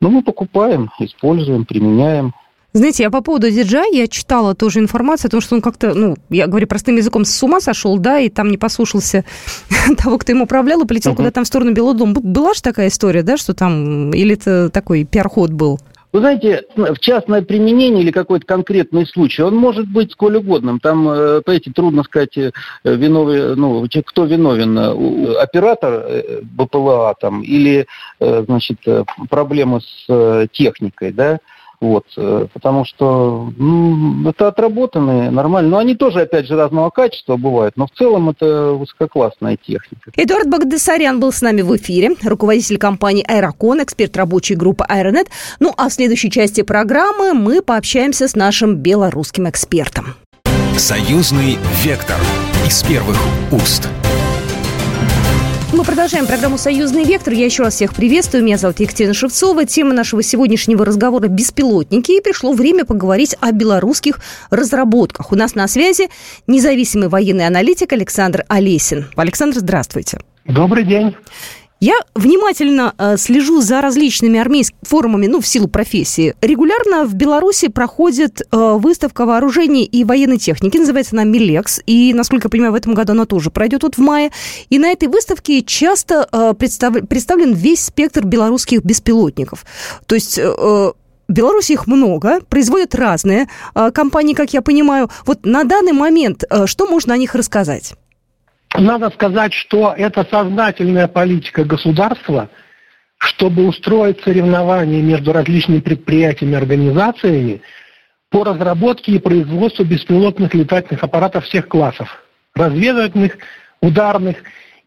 Но 0.00 0.10
мы 0.10 0.22
покупаем, 0.22 0.90
используем, 0.98 1.64
применяем. 1.64 2.32
Знаете, 2.76 3.04
я 3.04 3.10
по 3.10 3.22
поводу 3.22 3.48
DJI, 3.48 3.84
я 3.92 4.06
читала 4.06 4.54
тоже 4.54 4.80
информацию 4.80 5.28
о 5.28 5.30
том, 5.30 5.40
что 5.40 5.54
он 5.54 5.62
как-то, 5.62 5.94
ну, 5.94 6.14
я 6.28 6.46
говорю 6.46 6.66
простым 6.66 6.96
языком, 6.96 7.24
с 7.24 7.42
ума 7.42 7.58
сошел, 7.58 7.96
да, 7.96 8.18
и 8.18 8.28
там 8.28 8.50
не 8.50 8.58
послушался 8.58 9.24
того, 9.96 10.18
кто 10.18 10.32
им 10.32 10.42
управлял, 10.42 10.82
и 10.82 10.86
полетел 10.86 11.12
uh-huh. 11.12 11.16
куда-то 11.16 11.42
в 11.42 11.46
сторону 11.46 11.72
Белого 11.72 11.94
дома. 11.94 12.12
Была 12.20 12.52
же 12.52 12.60
такая 12.60 12.88
история, 12.88 13.22
да, 13.22 13.38
что 13.38 13.54
там, 13.54 14.10
или 14.10 14.34
это 14.34 14.68
такой 14.68 15.04
пиар-ход 15.04 15.52
был? 15.52 15.80
Вы 16.12 16.20
знаете, 16.20 16.64
в 16.76 16.98
частное 16.98 17.40
применение 17.40 18.02
или 18.02 18.10
какой-то 18.10 18.44
конкретный 18.44 19.06
случай, 19.06 19.42
он 19.42 19.56
может 19.56 19.88
быть 19.88 20.12
сколь 20.12 20.36
угодным. 20.36 20.78
Там, 20.78 21.08
э, 21.08 21.40
понимаете, 21.40 21.72
трудно 21.72 22.04
сказать, 22.04 22.36
э, 22.36 22.52
виновен, 22.84 23.58
ну, 23.58 23.86
кто 24.04 24.24
виновен, 24.26 24.78
э, 24.78 25.34
оператор 25.36 26.24
БПЛА 26.42 27.14
там, 27.20 27.40
или, 27.42 27.86
значит, 28.20 28.78
проблемы 29.30 29.80
с 29.80 30.48
техникой, 30.52 31.12
да, 31.12 31.38
вот, 31.80 32.04
э, 32.16 32.46
потому 32.52 32.84
что 32.84 33.52
ну, 33.56 34.28
это 34.28 34.48
отработанные, 34.48 35.30
нормально. 35.30 35.70
Но 35.70 35.78
они 35.78 35.94
тоже, 35.94 36.22
опять 36.22 36.46
же, 36.46 36.56
разного 36.56 36.90
качества 36.90 37.36
бывают, 37.36 37.76
но 37.76 37.86
в 37.86 37.90
целом 37.90 38.30
это 38.30 38.72
высококлассная 38.72 39.56
техника. 39.56 40.10
Эдуард 40.16 40.48
Багдасарян 40.48 41.20
был 41.20 41.32
с 41.32 41.42
нами 41.42 41.62
в 41.62 41.76
эфире, 41.76 42.16
руководитель 42.24 42.78
компании 42.78 43.24
«Аэрокон», 43.26 43.82
эксперт 43.82 44.16
рабочей 44.16 44.54
группы 44.54 44.84
«Аэронет». 44.88 45.28
Ну, 45.60 45.72
а 45.76 45.88
в 45.88 45.92
следующей 45.92 46.30
части 46.30 46.62
программы 46.62 47.34
мы 47.34 47.62
пообщаемся 47.62 48.28
с 48.28 48.34
нашим 48.34 48.76
белорусским 48.76 49.48
экспертом. 49.48 50.14
Союзный 50.76 51.58
вектор 51.82 52.18
из 52.66 52.82
первых 52.82 53.18
уст. 53.50 53.88
Продолжаем 55.86 56.26
программу 56.26 56.58
«Союзный 56.58 57.04
вектор». 57.04 57.32
Я 57.32 57.44
еще 57.44 57.62
раз 57.62 57.74
всех 57.74 57.94
приветствую. 57.94 58.42
Меня 58.42 58.58
зовут 58.58 58.80
Екатерина 58.80 59.14
Шевцова. 59.14 59.64
Тема 59.66 59.94
нашего 59.94 60.20
сегодняшнего 60.20 60.84
разговора– 60.84 61.28
беспилотники. 61.28 62.18
И 62.18 62.20
пришло 62.20 62.52
время 62.52 62.84
поговорить 62.84 63.36
о 63.40 63.52
белорусских 63.52 64.18
разработках. 64.50 65.30
У 65.30 65.36
нас 65.36 65.54
на 65.54 65.68
связи 65.68 66.08
независимый 66.48 67.08
военный 67.08 67.46
аналитик 67.46 67.92
Александр 67.92 68.44
Олесин. 68.48 69.06
Александр, 69.14 69.60
здравствуйте. 69.60 70.18
Добрый 70.44 70.84
день. 70.84 71.14
Я 71.78 71.98
внимательно 72.14 72.94
э, 72.96 73.18
слежу 73.18 73.60
за 73.60 73.82
различными 73.82 74.40
армейскими 74.40 74.78
форумами, 74.82 75.26
ну, 75.26 75.42
в 75.42 75.46
силу 75.46 75.68
профессии. 75.68 76.34
Регулярно 76.40 77.04
в 77.04 77.14
Беларуси 77.14 77.68
проходит 77.68 78.40
э, 78.40 78.76
выставка 78.78 79.26
вооружений 79.26 79.84
и 79.84 80.02
военной 80.02 80.38
техники, 80.38 80.78
называется 80.78 81.14
она 81.14 81.24
«Милекс», 81.24 81.80
и, 81.86 82.14
насколько 82.14 82.46
я 82.46 82.50
понимаю, 82.50 82.72
в 82.72 82.76
этом 82.76 82.94
году 82.94 83.12
она 83.12 83.26
тоже 83.26 83.50
пройдет 83.50 83.82
вот 83.82 83.96
в 83.96 84.00
мае. 84.00 84.30
И 84.70 84.78
на 84.78 84.88
этой 84.88 85.08
выставке 85.08 85.62
часто 85.62 86.26
э, 86.32 86.54
представ... 86.58 87.06
представлен 87.08 87.52
весь 87.52 87.84
спектр 87.84 88.24
белорусских 88.24 88.82
беспилотников. 88.82 89.64
То 90.06 90.14
есть... 90.14 90.38
Э, 90.38 90.92
в 91.28 91.32
Беларуси 91.32 91.72
их 91.72 91.88
много, 91.88 92.40
производят 92.48 92.94
разные 92.94 93.48
э, 93.74 93.90
компании, 93.90 94.32
как 94.32 94.52
я 94.52 94.62
понимаю. 94.62 95.10
Вот 95.24 95.44
на 95.44 95.64
данный 95.64 95.92
момент 95.92 96.44
э, 96.48 96.66
что 96.66 96.86
можно 96.86 97.14
о 97.14 97.16
них 97.16 97.34
рассказать? 97.34 97.94
Надо 98.78 99.10
сказать, 99.10 99.52
что 99.52 99.94
это 99.96 100.26
сознательная 100.30 101.08
политика 101.08 101.64
государства, 101.64 102.48
чтобы 103.18 103.66
устроить 103.66 104.22
соревнования 104.22 105.02
между 105.02 105.32
различными 105.32 105.80
предприятиями 105.80 106.52
и 106.52 106.56
организациями 106.56 107.62
по 108.30 108.44
разработке 108.44 109.12
и 109.12 109.18
производству 109.18 109.84
беспилотных 109.84 110.54
летательных 110.54 111.02
аппаратов 111.02 111.44
всех 111.44 111.68
классов, 111.68 112.24
разведывательных, 112.54 113.38
ударных. 113.80 114.36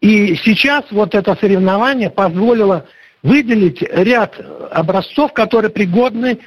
И 0.00 0.36
сейчас 0.36 0.84
вот 0.90 1.14
это 1.14 1.36
соревнование 1.40 2.10
позволило 2.10 2.86
выделить 3.22 3.82
ряд 3.82 4.38
образцов, 4.70 5.32
которые 5.32 5.70
пригодны 5.70 6.38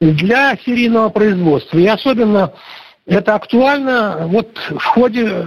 для 0.00 0.56
серийного 0.64 1.08
производства. 1.08 1.78
И 1.78 1.86
особенно 1.86 2.52
это 3.06 3.34
актуально 3.34 4.26
вот 4.26 4.56
в 4.70 4.82
ходе 4.84 5.46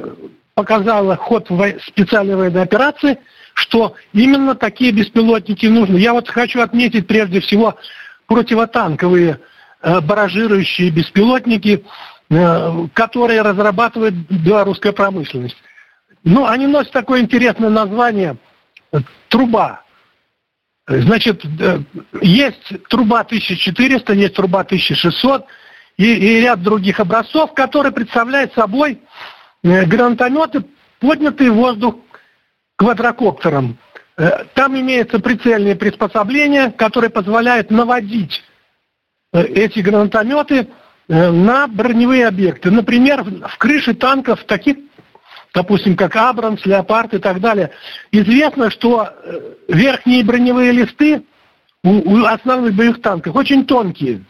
показала 0.60 1.16
ход 1.16 1.48
специальной 1.88 2.36
военной 2.36 2.64
операции, 2.64 3.18
что 3.54 3.96
именно 4.12 4.56
такие 4.56 4.92
беспилотники 4.92 5.68
нужны. 5.68 5.96
Я 5.96 6.12
вот 6.12 6.28
хочу 6.28 6.60
отметить 6.60 7.08
прежде 7.08 7.40
всего 7.40 7.78
противотанковые 8.28 9.40
э, 9.82 10.02
баражирующие 10.02 10.90
беспилотники, 10.90 11.86
э, 12.30 12.88
которые 12.94 13.42
разрабатывает 13.42 14.14
белорусская 14.30 14.92
промышленность. 14.92 15.56
Ну, 16.26 16.46
они 16.46 16.68
носят 16.68 16.92
такое 16.92 17.22
интересное 17.22 17.70
название 17.70 18.36
«труба». 19.30 19.84
Значит, 20.88 21.42
э, 21.46 21.80
есть 22.22 22.86
труба 22.90 23.22
1400, 23.22 24.14
есть 24.14 24.36
труба 24.36 24.60
1600 24.62 25.46
и, 25.96 26.04
и 26.04 26.42
ряд 26.42 26.62
других 26.62 27.00
образцов, 27.00 27.54
которые 27.54 27.94
представляют 27.94 28.54
собой 28.56 29.00
гранатометы, 29.64 30.66
поднятые 31.00 31.52
в 31.52 31.56
воздух 31.56 31.96
квадрокоптером. 32.76 33.78
Э, 34.18 34.46
там 34.54 34.80
имеются 34.80 35.20
прицельные 35.20 35.76
приспособления, 35.76 36.72
которые 36.72 37.10
позволяют 37.10 37.72
наводить 37.72 38.44
э, 39.34 39.44
эти 39.44 39.80
гранатометы 39.80 40.68
на 41.08 41.68
броневые 41.68 42.28
объекты. 42.28 42.70
Например, 42.70 43.24
в 43.24 43.58
крыше 43.58 43.96
танков, 43.96 44.44
таких, 44.44 44.78
допустим, 45.56 45.96
как 45.96 46.16
Абрамс, 46.16 46.64
Леопард 46.68 47.16
и 47.16 47.18
так 47.18 47.40
далее, 47.40 47.72
известно, 48.12 48.70
что 48.70 49.10
верхние 49.68 50.24
броневые 50.24 50.72
листы 50.72 51.24
у 51.84 52.24
основных 52.26 52.76
боевых 52.76 53.02
танков 53.02 53.36
очень 53.36 53.66
тонкие. 53.66 54.24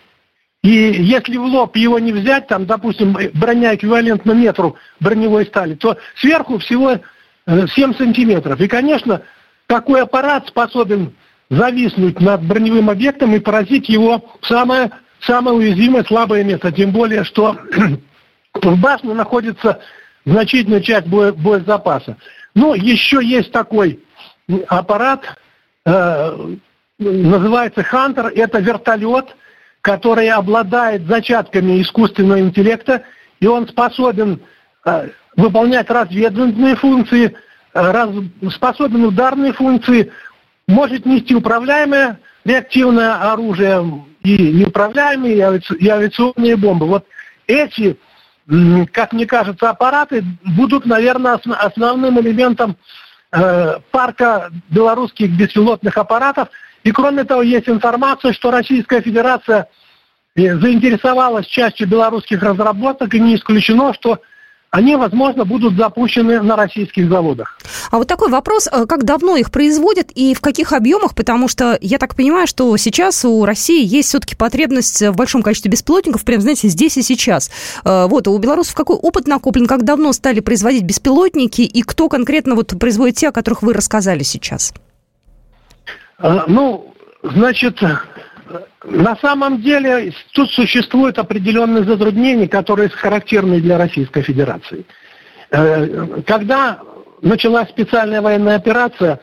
И 0.62 0.70
если 0.70 1.38
в 1.38 1.46
лоб 1.46 1.78
его 1.78 2.00
не 2.00 2.12
взять, 2.12 2.48
там, 2.48 2.66
допустим, 2.66 3.18
броня 3.34 3.75
эквивалентна 3.75 4.34
метру 4.34 4.75
броневой 5.00 5.46
стали, 5.46 5.75
то 5.75 5.98
сверху 6.18 6.58
всего 6.58 7.00
7 7.48 7.48
э, 7.48 7.68
сантиметров. 7.98 8.60
И, 8.60 8.68
конечно, 8.68 9.22
такой 9.68 10.01
аппарат 10.01 10.48
способен 10.50 11.16
зависнуть 11.50 12.20
над 12.20 12.44
броневым 12.44 12.89
объектом 12.89 13.34
и 13.34 13.39
поразить 13.39 13.88
его 13.88 14.36
самое, 14.42 14.92
самое 15.22 15.56
уязвимое, 15.56 16.04
слабое 16.04 16.44
место. 16.44 16.74
Тем 16.74 16.92
более, 16.92 17.24
что 17.24 17.58
в 18.54 18.82
башне 18.82 19.13
находится 19.13 19.80
значительная 20.25 20.82
часть 20.82 21.08
боя, 21.08 21.32
боезапаса. 21.32 22.18
Ну, 22.54 22.74
еще 22.74 23.24
есть 23.24 23.54
такой 23.54 24.01
аппарат, 24.68 25.24
э, 25.86 26.56
называется 26.98 27.82
«Хантер». 27.82 28.28
Это 28.36 28.60
вертолет– 28.60 29.28
который 29.89 30.29
обладает 30.29 31.08
зачатками 31.08 31.81
искусственного 31.81 32.41
интеллекта, 32.41 33.05
и 33.39 33.48
он 33.48 33.67
способен 33.67 34.39
э, 34.86 35.10
выполнять 35.36 35.89
разведывательные 35.89 36.75
функции, 36.75 37.25
э, 37.25 37.31
раз, 37.74 38.12
способен 38.53 39.05
ударные 39.05 39.51
функции, 39.51 40.12
может 40.67 41.08
нести 41.08 41.34
управляемое 41.34 42.19
реактивное 42.46 43.31
оружие 43.31 44.05
и 44.22 44.38
неуправляемые, 44.38 45.36
и, 45.36 45.41
авиа, 45.41 45.62
и 45.79 45.89
авиационные 45.89 46.55
бомбы. 46.55 46.86
Вот 46.86 47.05
эти, 47.48 47.98
как 48.91 49.12
мне 49.12 49.25
кажется, 49.25 49.72
аппараты 49.72 50.24
будут, 50.55 50.86
наверное, 50.86 51.34
основ, 51.34 51.58
основным 51.60 52.19
элементом 52.19 52.77
э, 53.31 53.79
парка 53.89 54.51
белорусских 54.69 55.31
беспилотных 55.31 55.98
аппаратов– 55.98 56.50
и 56.84 56.91
кроме 56.91 57.24
того, 57.24 57.41
есть 57.41 57.67
информация, 57.67 58.34
что 58.34 58.51
Российская 58.51 59.01
Федерация 59.01 59.67
заинтересовалась 60.36 61.48
частью 61.48 61.88
белорусских 61.88 62.41
разработок, 62.41 63.13
и 63.13 63.19
не 63.19 63.36
исключено, 63.36 63.93
что 63.93 64.19
они, 64.71 64.95
возможно, 64.95 65.45
будут 65.45 65.75
запущены 65.75 66.41
на 66.41 66.55
российских 66.55 67.09
заводах. 67.09 67.57
А 67.89 67.98
вот 67.98 68.07
такой 68.07 68.29
вопрос, 68.29 68.67
э, 68.71 68.86
как 68.86 69.03
давно 69.03 69.36
их 69.36 69.51
производят 69.51 70.12
и 70.13 70.36
в 70.36 70.41
каких 70.41 70.74
объемах, 70.74 71.15
потому 71.15 71.48
что 71.48 71.77
я 71.81 71.98
так 71.98 72.15
понимаю, 72.15 72.45
что 72.45 72.75
сейчас 72.77 73.25
у 73.25 73.45
России 73.45 73.83
есть 73.83 74.09
все-таки 74.09 74.36
потребность 74.36 75.01
в 75.01 75.15
большом 75.15 75.41
количестве 75.41 75.71
беспилотников, 75.71 76.24
прям, 76.24 76.41
знаете, 76.41 76.67
здесь 76.67 76.98
и 76.98 77.01
сейчас. 77.01 77.50
Э, 77.83 78.05
вот, 78.07 78.27
у 78.27 78.38
белорусов 78.38 78.75
какой 78.75 78.95
опыт 78.95 79.27
накоплен, 79.27 79.65
как 79.65 79.83
давно 79.83 80.13
стали 80.13 80.39
производить 80.39 80.83
беспилотники, 80.83 81.62
и 81.62 81.81
кто 81.81 82.07
конкретно 82.07 82.53
вот 82.53 82.77
производит 82.79 83.15
те, 83.15 83.29
о 83.29 83.31
которых 83.31 83.63
вы 83.63 83.74
рассказали 83.74 84.21
сейчас? 84.21 84.74
Э, 86.19 86.41
ну, 86.48 86.93
значит, 87.24 87.79
на 88.84 89.15
самом 89.18 89.62
деле 89.62 90.13
тут 90.34 90.51
существуют 90.51 91.20
определенные 91.20 91.84
затруднения, 91.84 92.48
которые 92.48 92.89
характерны 92.89 93.60
для 93.62 93.77
Российской 93.77 94.22
Федерации. 94.22 94.86
Э, 95.51 96.22
когда 96.25 96.79
началась 97.22 97.70
специальная 97.70 98.22
военная 98.22 98.56
операция, 98.56 99.20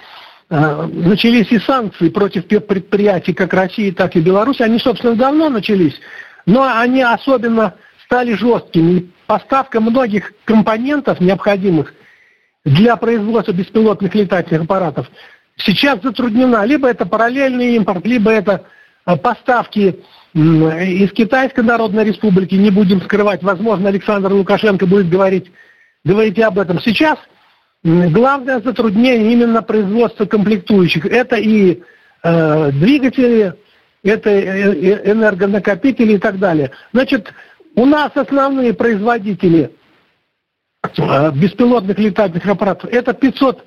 э, 0.49 0.89
начались 0.93 1.51
и 1.51 1.59
санкции 1.59 2.09
против 2.09 2.47
предприятий 2.47 3.33
как 3.33 3.53
России, 3.53 3.91
так 3.91 4.17
и 4.17 4.21
Беларуси. 4.21 4.63
Они, 4.63 4.79
собственно, 4.79 5.15
давно 5.15 5.49
начались, 5.49 5.99
но 6.47 6.63
они 6.79 7.03
особенно 7.03 7.75
стали 8.05 8.35
жесткими. 8.35 9.11
Поставка 9.27 9.81
многих 9.81 10.33
компонентов, 10.45 11.21
необходимых 11.21 11.93
для 12.65 12.97
производства 12.97 13.53
беспилотных 13.53 14.15
летательных 14.15 14.65
аппаратов, 14.65 15.09
сейчас 15.57 16.01
затруднена. 16.03 16.65
Либо 16.65 16.89
это 16.89 17.07
параллельный 17.07 17.77
импорт, 17.77 18.05
либо 18.07 18.31
это 18.31 18.67
поставки 19.15 20.01
из 20.35 21.13
Китайской 21.13 21.61
Народной 21.61 22.05
Республики, 22.05 22.57
не 22.57 22.71
будем 22.71 23.01
скрывать, 23.01 23.43
возможно, 23.43 23.89
Александр 23.89 24.33
Лукашенко 24.33 24.87
будет 24.87 25.09
говорить, 25.09 25.51
говорить 26.05 26.39
об 26.41 26.59
этом 26.59 26.81
сейчас. 26.81 27.19
Главное 27.85 28.61
затруднение 28.61 29.33
именно 29.33 29.63
производства 29.63 30.27
комплектующих. 30.27 31.07
Это 31.07 31.37
и 31.37 31.83
э, 32.23 32.71
двигатели, 32.73 33.55
это 34.03 34.29
э, 34.29 34.73
э, 34.75 35.13
энергонакопители 35.13 36.15
и 36.15 36.19
так 36.19 36.39
далее. 36.39 36.73
Значит, 36.93 37.33
у 37.77 37.87
нас 37.87 38.11
основные 38.17 38.75
производители 38.75 39.71
э, 40.83 41.31
беспилотных 41.33 41.97
летательных 41.99 42.47
аппаратов 42.47 42.91
это 42.93 43.15
500, 43.15 43.65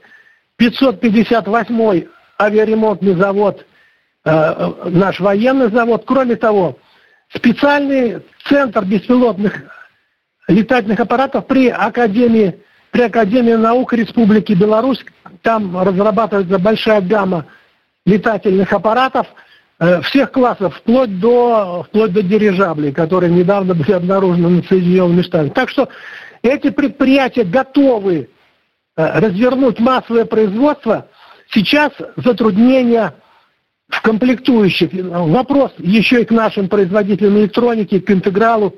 558 0.57 2.03
авиаремонтный 2.37 3.15
завод 3.15 3.65
Э, 3.65 3.65
наш 4.25 5.19
военный 5.19 5.69
завод. 5.71 6.03
Кроме 6.05 6.35
того, 6.35 6.77
специальный 7.33 8.21
центр 8.47 8.83
беспилотных 8.83 9.63
летательных 10.49 10.99
аппаратов 10.99 11.47
при 11.47 11.69
Академии, 11.69 12.59
при 12.91 13.03
Академии 13.03 13.53
наук 13.53 13.93
Республики 13.93 14.53
Беларусь. 14.53 15.03
Там 15.41 15.77
разрабатывается 15.77 16.59
большая 16.59 17.01
гамма 17.01 17.45
летательных 18.05 18.73
аппаратов 18.73 19.27
э, 19.79 20.01
всех 20.01 20.31
классов, 20.31 20.75
вплоть 20.75 21.19
до, 21.19 21.85
вплоть 21.87 22.11
до 22.11 22.23
дирижаблей, 22.23 22.91
которые 22.91 23.31
недавно 23.31 23.75
были 23.75 23.91
обнаружены 23.91 24.49
над 24.49 24.67
Соединенными 24.67 25.21
Штатами. 25.21 25.49
Так 25.49 25.69
что 25.69 25.87
эти 26.41 26.71
предприятия 26.71 27.43
готовы 27.43 28.29
э, 28.97 29.19
развернуть 29.19 29.79
массовое 29.79 30.25
производство. 30.25 31.07
Сейчас 31.51 31.91
затруднения 32.15 33.13
комплектующих. 34.01 34.89
Вопрос 34.93 35.71
еще 35.77 36.21
и 36.21 36.25
к 36.25 36.31
нашим 36.31 36.69
производителям 36.69 37.37
электроники, 37.39 37.99
к 37.99 38.11
интегралу, 38.11 38.75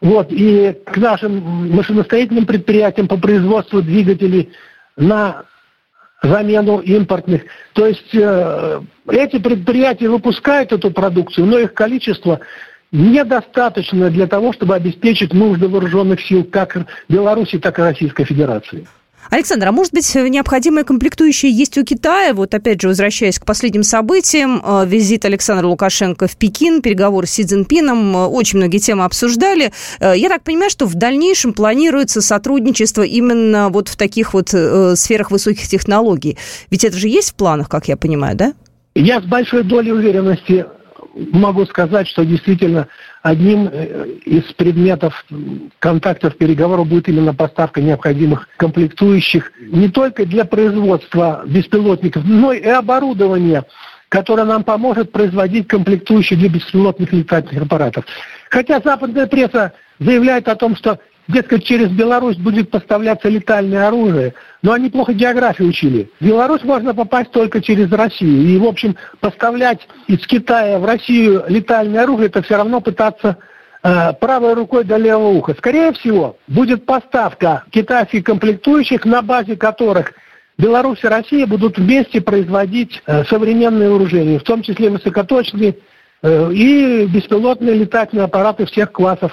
вот, 0.00 0.28
и 0.30 0.76
к 0.84 0.96
нашим 0.96 1.74
машиностроительным 1.74 2.46
предприятиям 2.46 3.08
по 3.08 3.16
производству 3.16 3.82
двигателей 3.82 4.50
на 4.96 5.44
замену 6.22 6.78
импортных. 6.78 7.42
То 7.72 7.86
есть 7.86 8.14
э, 8.14 8.80
эти 9.10 9.38
предприятия 9.38 10.08
выпускают 10.08 10.72
эту 10.72 10.90
продукцию, 10.90 11.46
но 11.46 11.58
их 11.58 11.74
количество 11.74 12.40
недостаточно 12.92 14.08
для 14.10 14.26
того, 14.26 14.52
чтобы 14.52 14.74
обеспечить 14.74 15.34
нужды 15.34 15.68
вооруженных 15.68 16.20
сил 16.20 16.44
как 16.44 16.86
Беларуси, 17.08 17.58
так 17.58 17.78
и 17.78 17.82
Российской 17.82 18.24
Федерации. 18.24 18.86
Александр, 19.30 19.68
а 19.68 19.72
может 19.72 19.92
быть, 19.92 20.14
необходимые 20.14 20.84
комплектующие 20.84 21.50
есть 21.50 21.76
у 21.78 21.84
Китая? 21.84 22.34
Вот 22.34 22.54
опять 22.54 22.80
же, 22.80 22.88
возвращаясь 22.88 23.38
к 23.38 23.44
последним 23.44 23.82
событиям, 23.82 24.62
э, 24.64 24.86
визит 24.86 25.24
Александра 25.24 25.66
Лукашенко 25.66 26.26
в 26.26 26.36
Пекин, 26.36 26.82
переговоры 26.82 27.26
с 27.26 27.30
Си 27.30 27.44
Цзиньпином, 27.44 28.16
э, 28.16 28.26
очень 28.26 28.58
многие 28.58 28.78
темы 28.78 29.04
обсуждали. 29.04 29.72
Э, 30.00 30.14
я 30.16 30.28
так 30.28 30.42
понимаю, 30.42 30.70
что 30.70 30.86
в 30.86 30.94
дальнейшем 30.94 31.52
планируется 31.52 32.20
сотрудничество 32.20 33.02
именно 33.02 33.68
вот 33.70 33.88
в 33.88 33.96
таких 33.96 34.34
вот 34.34 34.48
сферах 34.48 35.30
высоких 35.30 35.66
технологий. 35.66 36.36
Ведь 36.70 36.84
это 36.84 36.96
же 36.96 37.08
есть 37.08 37.30
в 37.30 37.34
планах, 37.34 37.68
как 37.68 37.88
я 37.88 37.96
понимаю, 37.96 38.36
да? 38.36 38.54
Я 38.94 39.20
с 39.20 39.24
большой 39.24 39.64
долей 39.64 39.92
уверенности 39.92 40.66
могу 41.14 41.64
сказать, 41.66 42.08
что 42.08 42.24
действительно 42.24 42.88
одним 43.22 43.68
э, 43.70 44.06
из 44.24 44.44
предметов 44.54 45.24
контактов 45.78 46.36
переговоров 46.36 46.88
будет 46.88 47.08
именно 47.08 47.34
поставка 47.34 47.80
необходимых 47.80 48.48
комплектующих 48.56 49.52
не 49.60 49.88
только 49.88 50.26
для 50.26 50.44
производства 50.44 51.42
беспилотников, 51.46 52.24
но 52.24 52.52
и 52.52 52.66
оборудования, 52.66 53.64
которое 54.08 54.44
нам 54.44 54.64
поможет 54.64 55.12
производить 55.12 55.68
комплектующие 55.68 56.38
для 56.38 56.48
беспилотных 56.48 57.12
летательных 57.12 57.64
аппаратов. 57.64 58.04
Хотя 58.50 58.80
западная 58.84 59.26
пресса 59.26 59.72
заявляет 59.98 60.48
о 60.48 60.56
том, 60.56 60.76
что 60.76 60.98
Дескать, 61.26 61.64
через 61.64 61.88
Беларусь 61.88 62.36
будет 62.36 62.70
поставляться 62.70 63.30
летальное 63.30 63.88
оружие, 63.88 64.34
но 64.62 64.72
они 64.72 64.90
плохо 64.90 65.14
географию 65.14 65.68
учили. 65.68 66.10
В 66.20 66.26
Беларусь 66.26 66.62
можно 66.64 66.94
попасть 66.94 67.30
только 67.30 67.62
через 67.62 67.90
Россию. 67.90 68.42
И, 68.42 68.58
в 68.58 68.64
общем, 68.64 68.96
поставлять 69.20 69.88
из 70.06 70.26
Китая 70.26 70.78
в 70.78 70.84
Россию 70.84 71.44
летальное 71.48 72.02
оружие, 72.02 72.26
это 72.26 72.42
все 72.42 72.56
равно 72.56 72.82
пытаться 72.82 73.38
э, 73.82 74.12
правой 74.20 74.52
рукой 74.52 74.84
до 74.84 74.98
левого 74.98 75.28
уха. 75.28 75.54
Скорее 75.56 75.92
всего, 75.92 76.36
будет 76.46 76.84
поставка 76.84 77.64
китайских 77.70 78.24
комплектующих, 78.24 79.06
на 79.06 79.22
базе 79.22 79.56
которых 79.56 80.12
Беларусь 80.58 81.02
и 81.02 81.08
Россия 81.08 81.46
будут 81.46 81.78
вместе 81.78 82.20
производить 82.20 83.02
э, 83.06 83.24
современные 83.24 83.88
вооружения, 83.88 84.38
в 84.38 84.44
том 84.44 84.62
числе 84.62 84.90
высокоточные 84.90 85.78
э, 86.22 86.52
и 86.52 87.06
беспилотные 87.06 87.74
летательные 87.76 88.24
аппараты 88.24 88.66
всех 88.66 88.92
классов 88.92 89.32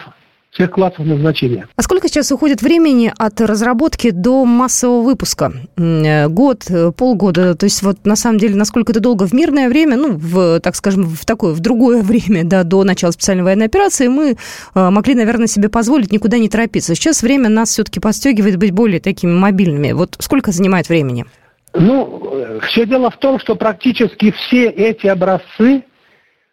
всех 0.51 0.71
классов 0.71 1.05
назначения. 1.05 1.67
А 1.75 1.81
сколько 1.81 2.09
сейчас 2.09 2.31
уходит 2.31 2.61
времени 2.61 3.11
от 3.17 3.39
разработки 3.39 4.11
до 4.11 4.43
массового 4.43 5.01
выпуска? 5.01 5.53
Э, 5.77 6.27
год, 6.27 6.69
э, 6.69 6.91
полгода? 6.91 7.55
То 7.55 7.65
есть 7.65 7.81
вот 7.81 8.05
на 8.05 8.17
самом 8.17 8.37
деле, 8.37 8.55
насколько 8.55 8.91
это 8.91 8.99
долго 8.99 9.25
в 9.25 9.33
мирное 9.33 9.69
время, 9.69 9.95
ну, 9.95 10.17
в, 10.17 10.59
так 10.59 10.75
скажем, 10.75 11.05
в 11.05 11.25
такое, 11.25 11.53
в 11.53 11.61
другое 11.61 12.01
время, 12.03 12.43
да, 12.43 12.63
до 12.63 12.83
начала 12.83 13.11
специальной 13.11 13.43
военной 13.43 13.67
операции, 13.67 14.09
мы 14.09 14.35
э, 14.75 14.89
могли, 14.89 15.15
наверное, 15.15 15.47
себе 15.47 15.69
позволить 15.69 16.11
никуда 16.11 16.37
не 16.37 16.49
торопиться. 16.49 16.95
Сейчас 16.95 17.23
время 17.23 17.47
нас 17.47 17.69
все-таки 17.69 18.01
подстегивает 18.01 18.57
быть 18.57 18.71
более 18.71 18.99
такими 18.99 19.31
мобильными. 19.31 19.93
Вот 19.93 20.17
сколько 20.19 20.51
занимает 20.51 20.89
времени? 20.89 21.25
Ну, 21.73 22.59
все 22.67 22.85
дело 22.85 23.09
в 23.09 23.17
том, 23.17 23.39
что 23.39 23.55
практически 23.55 24.31
все 24.31 24.65
эти 24.65 25.07
образцы, 25.07 25.83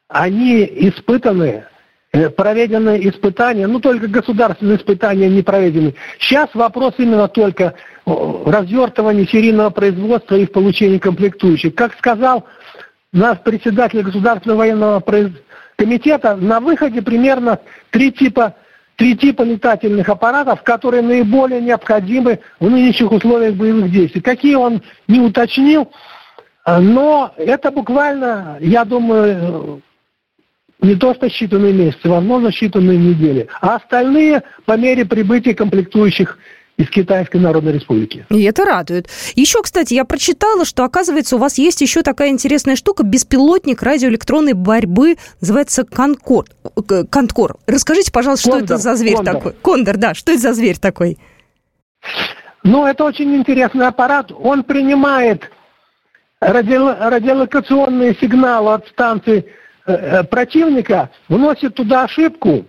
они 0.09 0.63
испытаны 0.63 1.65
проведены 2.11 2.99
испытания, 3.03 3.66
ну 3.66 3.81
только 3.81 4.09
государственные 4.09 4.79
испытания 4.79 5.29
не 5.29 5.42
проведены. 5.42 5.94
Сейчас 6.18 6.49
вопрос 6.55 6.94
именно 6.99 7.29
только 7.29 7.75
развертывания 8.07 9.27
серийного 9.27 9.71
производства 9.71 10.37
и 10.37 10.47
в 10.47 10.53
получении 10.53 10.99
комплектующих. 10.99 11.75
Как 11.75 11.94
сказал 11.99 12.47
наш 13.12 13.38
председатель 13.40 14.03
Государственного 14.03 14.59
военного 14.59 15.05
комитета, 15.77 16.37
на 16.37 16.61
выходе 16.61 17.03
примерно 17.03 17.59
три 17.90 18.11
типа, 18.11 18.55
три 18.97 19.16
типа 19.16 19.42
летательных 19.42 20.09
аппаратов, 20.09 20.62
которые 20.62 21.03
наиболее 21.03 21.61
необходимы 21.61 22.40
в 22.59 22.71
нынешних 22.71 23.12
условиях 23.12 23.55
боевых 23.55 23.90
действий. 23.90 24.23
Какие 24.23 24.55
он 24.55 24.83
не 25.09 25.21
уточнил, 25.21 25.92
но 26.66 27.33
это 27.37 27.71
буквально, 27.71 28.57
я 28.61 28.85
думаю, 28.85 29.83
не 30.81 30.95
то 30.95 31.14
что 31.14 31.27
считанные 31.27 31.73
месяцы, 31.73 32.09
возможно, 32.09 32.49
считанные 32.49 32.97
недели. 32.97 33.49
А 33.61 33.77
остальные 33.77 34.43
по 34.64 34.77
мере 34.77 35.05
прибытия 35.05 35.55
комплектующих 35.55 36.38
из 36.77 36.88
Китайской 36.91 37.38
Народной 37.38 37.73
Республики. 37.73 38.25
И 38.31 38.45
это 38.45 38.64
радует. 38.64 39.09
Еще, 39.35 39.61
кстати, 39.62 39.95
я 39.95 40.05
прочитала, 40.05 40.64
что, 40.64 40.85
оказывается, 40.85 41.35
у 41.35 41.38
вас 41.41 41.59
есть 41.59 41.81
еще 41.81 42.03
такая 42.03 42.29
интересная 42.29 42.77
штука, 42.77 43.03
беспилотник 43.03 43.83
радиоэлектронной 43.83 44.53
борьбы, 44.53 45.17
называется 45.41 45.85
Конкор. 45.85 46.45
Конкор. 47.11 47.57
Расскажите, 47.67 48.12
пожалуйста, 48.12 48.51
Кондор, 48.51 48.67
что 48.67 48.75
это 48.75 48.83
за 48.83 48.95
зверь 48.95 49.17
Кондор. 49.17 49.35
такой? 49.35 49.53
Кондор, 49.61 49.97
да, 49.97 50.14
что 50.14 50.31
это 50.31 50.41
за 50.41 50.53
зверь 50.53 50.79
такой? 50.79 51.19
Ну, 52.62 52.87
это 52.87 53.03
очень 53.03 53.35
интересный 53.35 53.88
аппарат. 53.88 54.31
Он 54.31 54.62
принимает 54.62 55.51
радиолокационные 56.41 58.14
сигналы 58.21 58.75
от 58.75 58.87
станции 58.87 59.38
э, 59.38 59.51
противника 60.31 61.11
вносит 61.29 61.74
туда 61.74 62.05
ошибку, 62.05 62.66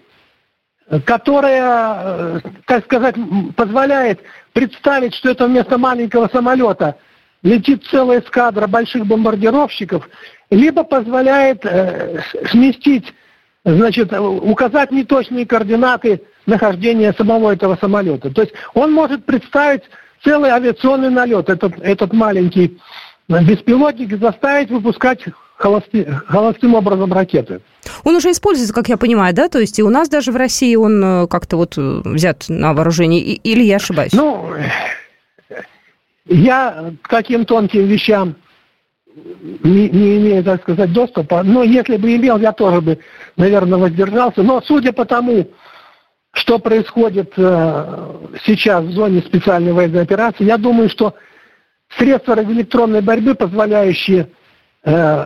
которая, 1.06 2.42
так 2.66 2.86
сказать, 2.86 3.16
позволяет 3.56 4.22
представить, 4.54 5.14
что 5.14 5.30
это 5.30 5.48
вместо 5.48 5.78
маленького 5.78 6.30
самолета 6.32 6.96
летит 7.44 7.84
целая 7.90 8.22
эскадра 8.22 8.68
больших 8.68 9.06
бомбардировщиков, 9.06 10.10
либо 10.50 10.84
позволяет 10.84 11.64
э, 11.64 12.22
сместить, 12.50 13.14
значит, 13.64 14.12
указать 14.12 14.92
неточные 14.92 15.46
координаты 15.46 16.24
нахождения 16.46 17.14
самого 17.14 17.54
этого 17.54 17.78
самолета. 17.80 18.34
То 18.34 18.42
есть 18.42 18.54
он 18.74 18.92
может 18.92 19.26
представить 19.26 19.84
целый 20.24 20.50
авиационный 20.50 21.10
налет, 21.10 21.50
этот, 21.50 21.80
этот 21.80 22.14
маленький 22.14 22.80
беспилотник, 23.28 24.12
и 24.12 24.18
заставить 24.18 24.72
выпускать 24.72 25.24
холости, 25.60 26.08
холостым 26.28 26.74
образом 26.76 27.12
ракеты. 27.12 27.62
Он 28.04 28.16
уже 28.16 28.32
используется, 28.32 28.74
как 28.74 28.88
я 28.88 28.98
понимаю, 28.98 29.36
да? 29.36 29.50
То 29.50 29.60
есть 29.60 29.78
и 29.78 29.84
у 29.84 29.90
нас 29.90 30.10
даже 30.10 30.32
в 30.32 30.38
России 30.38 30.76
он 30.76 31.04
э, 31.04 31.28
как-то 31.28 31.58
вот 31.58 31.78
э, 31.78 32.02
взят 32.06 32.46
на 32.48 32.74
вооружение, 32.74 33.22
или 33.22 33.64
я 33.64 33.76
ошибаюсь? 33.76 34.14
Ну, 34.14 34.54
я 36.26 36.94
к 37.02 37.10
таким 37.10 37.46
тонким 37.46 37.86
вещам 37.88 38.36
не, 39.64 39.90
не 39.90 40.18
имею, 40.18 40.44
так 40.44 40.62
сказать, 40.62 40.94
доступа, 40.94 41.44
но 41.44 41.64
если 41.64 41.98
бы 41.98 42.16
имел, 42.16 42.38
я 42.38 42.54
тоже 42.54 42.80
бы, 42.80 43.00
наверное, 43.36 43.80
воздержался. 43.80 44.44
Но 44.44 44.62
судя 44.62 44.94
по 44.94 45.04
тому, 45.04 45.50
что 46.32 46.58
происходит 46.60 47.34
э, 47.36 48.16
сейчас 48.46 48.86
в 48.86 48.92
зоне 48.92 49.22
специальной 49.22 49.74
военной 49.74 50.04
операции, 50.04 50.46
я 50.46 50.58
думаю, 50.58 50.90
что 50.90 51.16
средства 51.98 52.36
радиоэлектронной 52.36 53.02
борьбы, 53.02 53.36
позволяющие 53.36 54.30
э, 54.86 55.26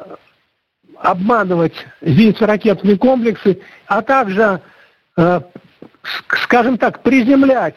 обманывать 1.03 1.73
зенитно-ракетные 2.01 2.97
комплексы, 2.97 3.59
а 3.87 4.01
также, 4.01 4.61
э, 5.17 5.41
скажем 6.43 6.77
так, 6.77 7.03
приземлять, 7.03 7.75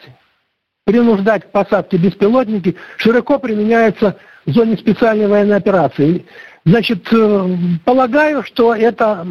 принуждать 0.85 1.43
к 1.43 1.51
посадке 1.51 1.97
беспилотники, 1.97 2.77
широко 2.95 3.37
применяются 3.37 4.17
в 4.45 4.51
зоне 4.51 4.77
специальной 4.77 5.27
военной 5.27 5.57
операции. 5.57 6.25
Значит, 6.63 7.05
э, 7.11 7.57
полагаю, 7.83 8.43
что 8.43 8.73
это 8.73 9.27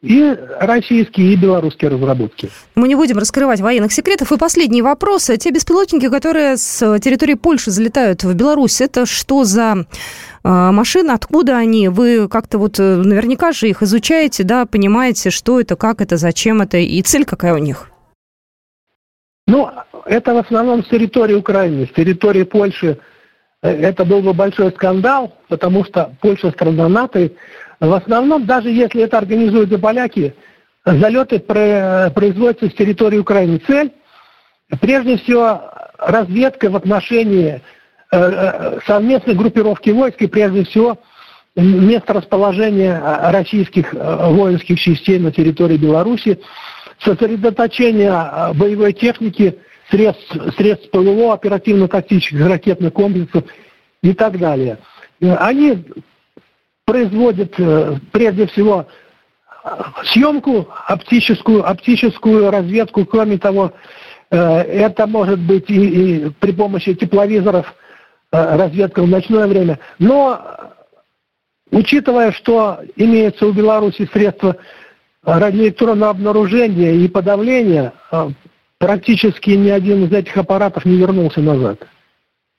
и 0.00 0.36
российские, 0.60 1.32
и 1.32 1.36
белорусские 1.36 1.90
разработки. 1.90 2.50
Мы 2.76 2.86
не 2.86 2.94
будем 2.94 3.18
раскрывать 3.18 3.60
военных 3.60 3.92
секретов. 3.92 4.30
И 4.30 4.38
последний 4.38 4.80
вопрос. 4.80 5.24
Те 5.24 5.50
беспилотники, 5.50 6.08
которые 6.08 6.56
с 6.56 6.98
территории 7.00 7.34
Польши 7.34 7.70
залетают 7.70 8.22
в 8.22 8.32
Беларусь, 8.34 8.80
это 8.80 9.06
что 9.06 9.42
за 9.42 9.86
а, 10.44 10.70
машины, 10.70 11.10
откуда 11.10 11.56
они? 11.56 11.88
Вы 11.88 12.28
как-то 12.28 12.58
вот 12.58 12.78
э, 12.78 12.96
наверняка 12.96 13.50
же 13.50 13.68
их 13.68 13.82
изучаете, 13.82 14.44
да, 14.44 14.66
понимаете, 14.66 15.30
что 15.30 15.60
это, 15.60 15.74
как 15.74 16.00
это, 16.00 16.16
зачем 16.16 16.62
это 16.62 16.76
и 16.76 17.02
цель 17.02 17.24
какая 17.24 17.54
у 17.54 17.58
них? 17.58 17.90
Ну, 19.48 19.68
это 20.04 20.34
в 20.34 20.38
основном 20.38 20.84
с 20.84 20.88
территории 20.88 21.34
Украины, 21.34 21.86
с 21.86 21.94
территории 21.94 22.44
Польши. 22.44 22.98
Э, 23.62 23.70
это 23.70 24.04
был 24.04 24.22
бы 24.22 24.32
большой 24.32 24.70
скандал, 24.70 25.34
потому 25.48 25.84
что 25.84 26.14
Польша 26.20 26.52
страна 26.52 26.88
НАТО. 26.88 27.30
В 27.80 27.92
основном, 27.92 28.46
даже 28.46 28.70
если 28.70 29.02
это 29.02 29.18
организуют 29.18 29.72
и 29.72 29.76
поляки, 29.76 30.34
залеты 30.84 31.38
производятся 31.38 32.68
с 32.68 32.74
территории 32.74 33.18
Украины. 33.18 33.60
Цель, 33.66 33.92
прежде 34.80 35.18
всего, 35.18 35.70
разведка 35.98 36.70
в 36.70 36.76
отношении 36.76 37.62
Э, 38.10 38.16
э, 38.16 38.78
совместной 38.86 39.34
группировки 39.34 39.90
войск 39.90 40.22
и 40.22 40.26
прежде 40.26 40.64
всего 40.64 40.98
место 41.56 42.14
расположения 42.14 42.98
э, 42.98 43.30
российских 43.32 43.92
воинских 43.92 44.80
частей 44.80 45.18
на 45.18 45.30
территории 45.30 45.76
Беларуси, 45.76 46.40
сосредоточение 47.00 48.54
боевой 48.54 48.94
техники, 48.94 49.58
средств, 49.90 50.34
средств 50.56 50.90
ПВО, 50.90 51.34
оперативно-тактических 51.34 52.46
ракетных 52.46 52.94
комплексов 52.94 53.44
и 54.02 54.14
так 54.14 54.38
далее. 54.38 54.78
Они 55.20 55.84
производят 56.88 57.54
прежде 58.12 58.46
всего 58.46 58.86
съемку, 60.04 60.68
оптическую, 60.86 61.68
оптическую 61.68 62.50
разведку, 62.50 63.04
кроме 63.04 63.36
того, 63.36 63.72
это 64.30 65.06
может 65.06 65.38
быть 65.38 65.68
и, 65.68 66.26
и 66.26 66.30
при 66.40 66.52
помощи 66.52 66.94
тепловизоров– 66.94 67.74
Э, 68.30 68.56
разведка 68.56 69.02
в 69.02 69.08
ночное 69.08 69.46
время. 69.46 69.78
Но, 69.98 70.38
учитывая, 71.70 72.30
что 72.32 72.80
имеется 72.96 73.46
у 73.46 73.52
Беларуси 73.52 74.08
средства 74.12 74.56
радиоэлектронного 75.22 76.10
обнаружения 76.10 76.92
и 76.92 77.08
подавления, 77.08 77.94
э, 78.12 78.28
практически 78.76 79.50
ни 79.50 79.70
один 79.70 80.04
из 80.04 80.12
этих 80.12 80.36
аппаратов 80.36 80.84
не 80.84 80.98
вернулся 80.98 81.40
назад. 81.40 81.86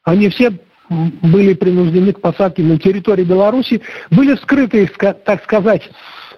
Они 0.03 0.29
все 0.29 0.53
были 0.89 1.53
принуждены 1.53 2.13
к 2.13 2.21
посадке 2.21 2.63
на 2.63 2.77
территории 2.79 3.23
Беларуси. 3.23 3.81
Были 4.09 4.35
вскрыты, 4.35 4.89
так 5.25 5.43
сказать, 5.43 5.89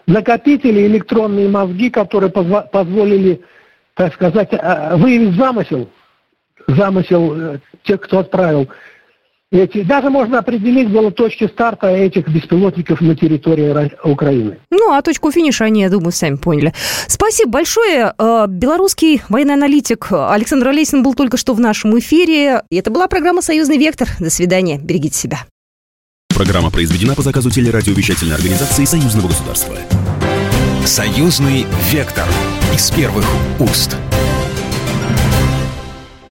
накопители, 0.07 0.87
электронные 0.87 1.49
мозги, 1.49 1.89
которые 1.89 2.31
позволили, 2.31 3.41
так 3.95 4.13
сказать, 4.13 4.49
э, 4.51 4.95
выявить 4.95 5.35
замысел, 5.35 5.89
замысел 6.67 7.59
тех, 7.83 8.01
кто 8.01 8.19
отправил 8.19 8.69
эти, 9.51 9.83
даже 9.83 10.09
можно 10.09 10.39
определить 10.39 10.89
было 10.89 11.11
точки 11.11 11.47
старта 11.47 11.87
этих 11.87 12.27
беспилотников 12.27 13.01
на 13.01 13.15
территории 13.15 13.91
Украины. 14.03 14.59
Ну, 14.71 14.93
а 14.93 15.01
точку 15.01 15.31
финиша 15.31 15.65
они, 15.65 15.81
я 15.81 15.89
думаю, 15.89 16.11
сами 16.11 16.37
поняли. 16.37 16.73
Спасибо 17.07 17.51
большое. 17.51 18.13
Э, 18.17 18.45
белорусский 18.47 19.21
военный 19.27 19.55
аналитик 19.55 20.07
Александр 20.11 20.69
Олесин 20.69 21.03
был 21.03 21.13
только 21.15 21.37
что 21.37 21.53
в 21.53 21.59
нашем 21.59 21.97
эфире. 21.99 22.63
И 22.69 22.77
это 22.77 22.91
была 22.91 23.07
программа 23.07 23.41
«Союзный 23.41 23.77
вектор». 23.77 24.07
До 24.19 24.29
свидания. 24.29 24.79
Берегите 24.81 25.17
себя. 25.17 25.39
Программа 26.33 26.71
произведена 26.71 27.13
по 27.13 27.21
заказу 27.21 27.51
телерадиовещательной 27.51 28.35
организации 28.35 28.85
Союзного 28.85 29.27
государства. 29.27 29.75
«Союзный 30.85 31.65
вектор» 31.91 32.25
из 32.73 32.89
первых 32.91 33.25
уст. 33.59 33.97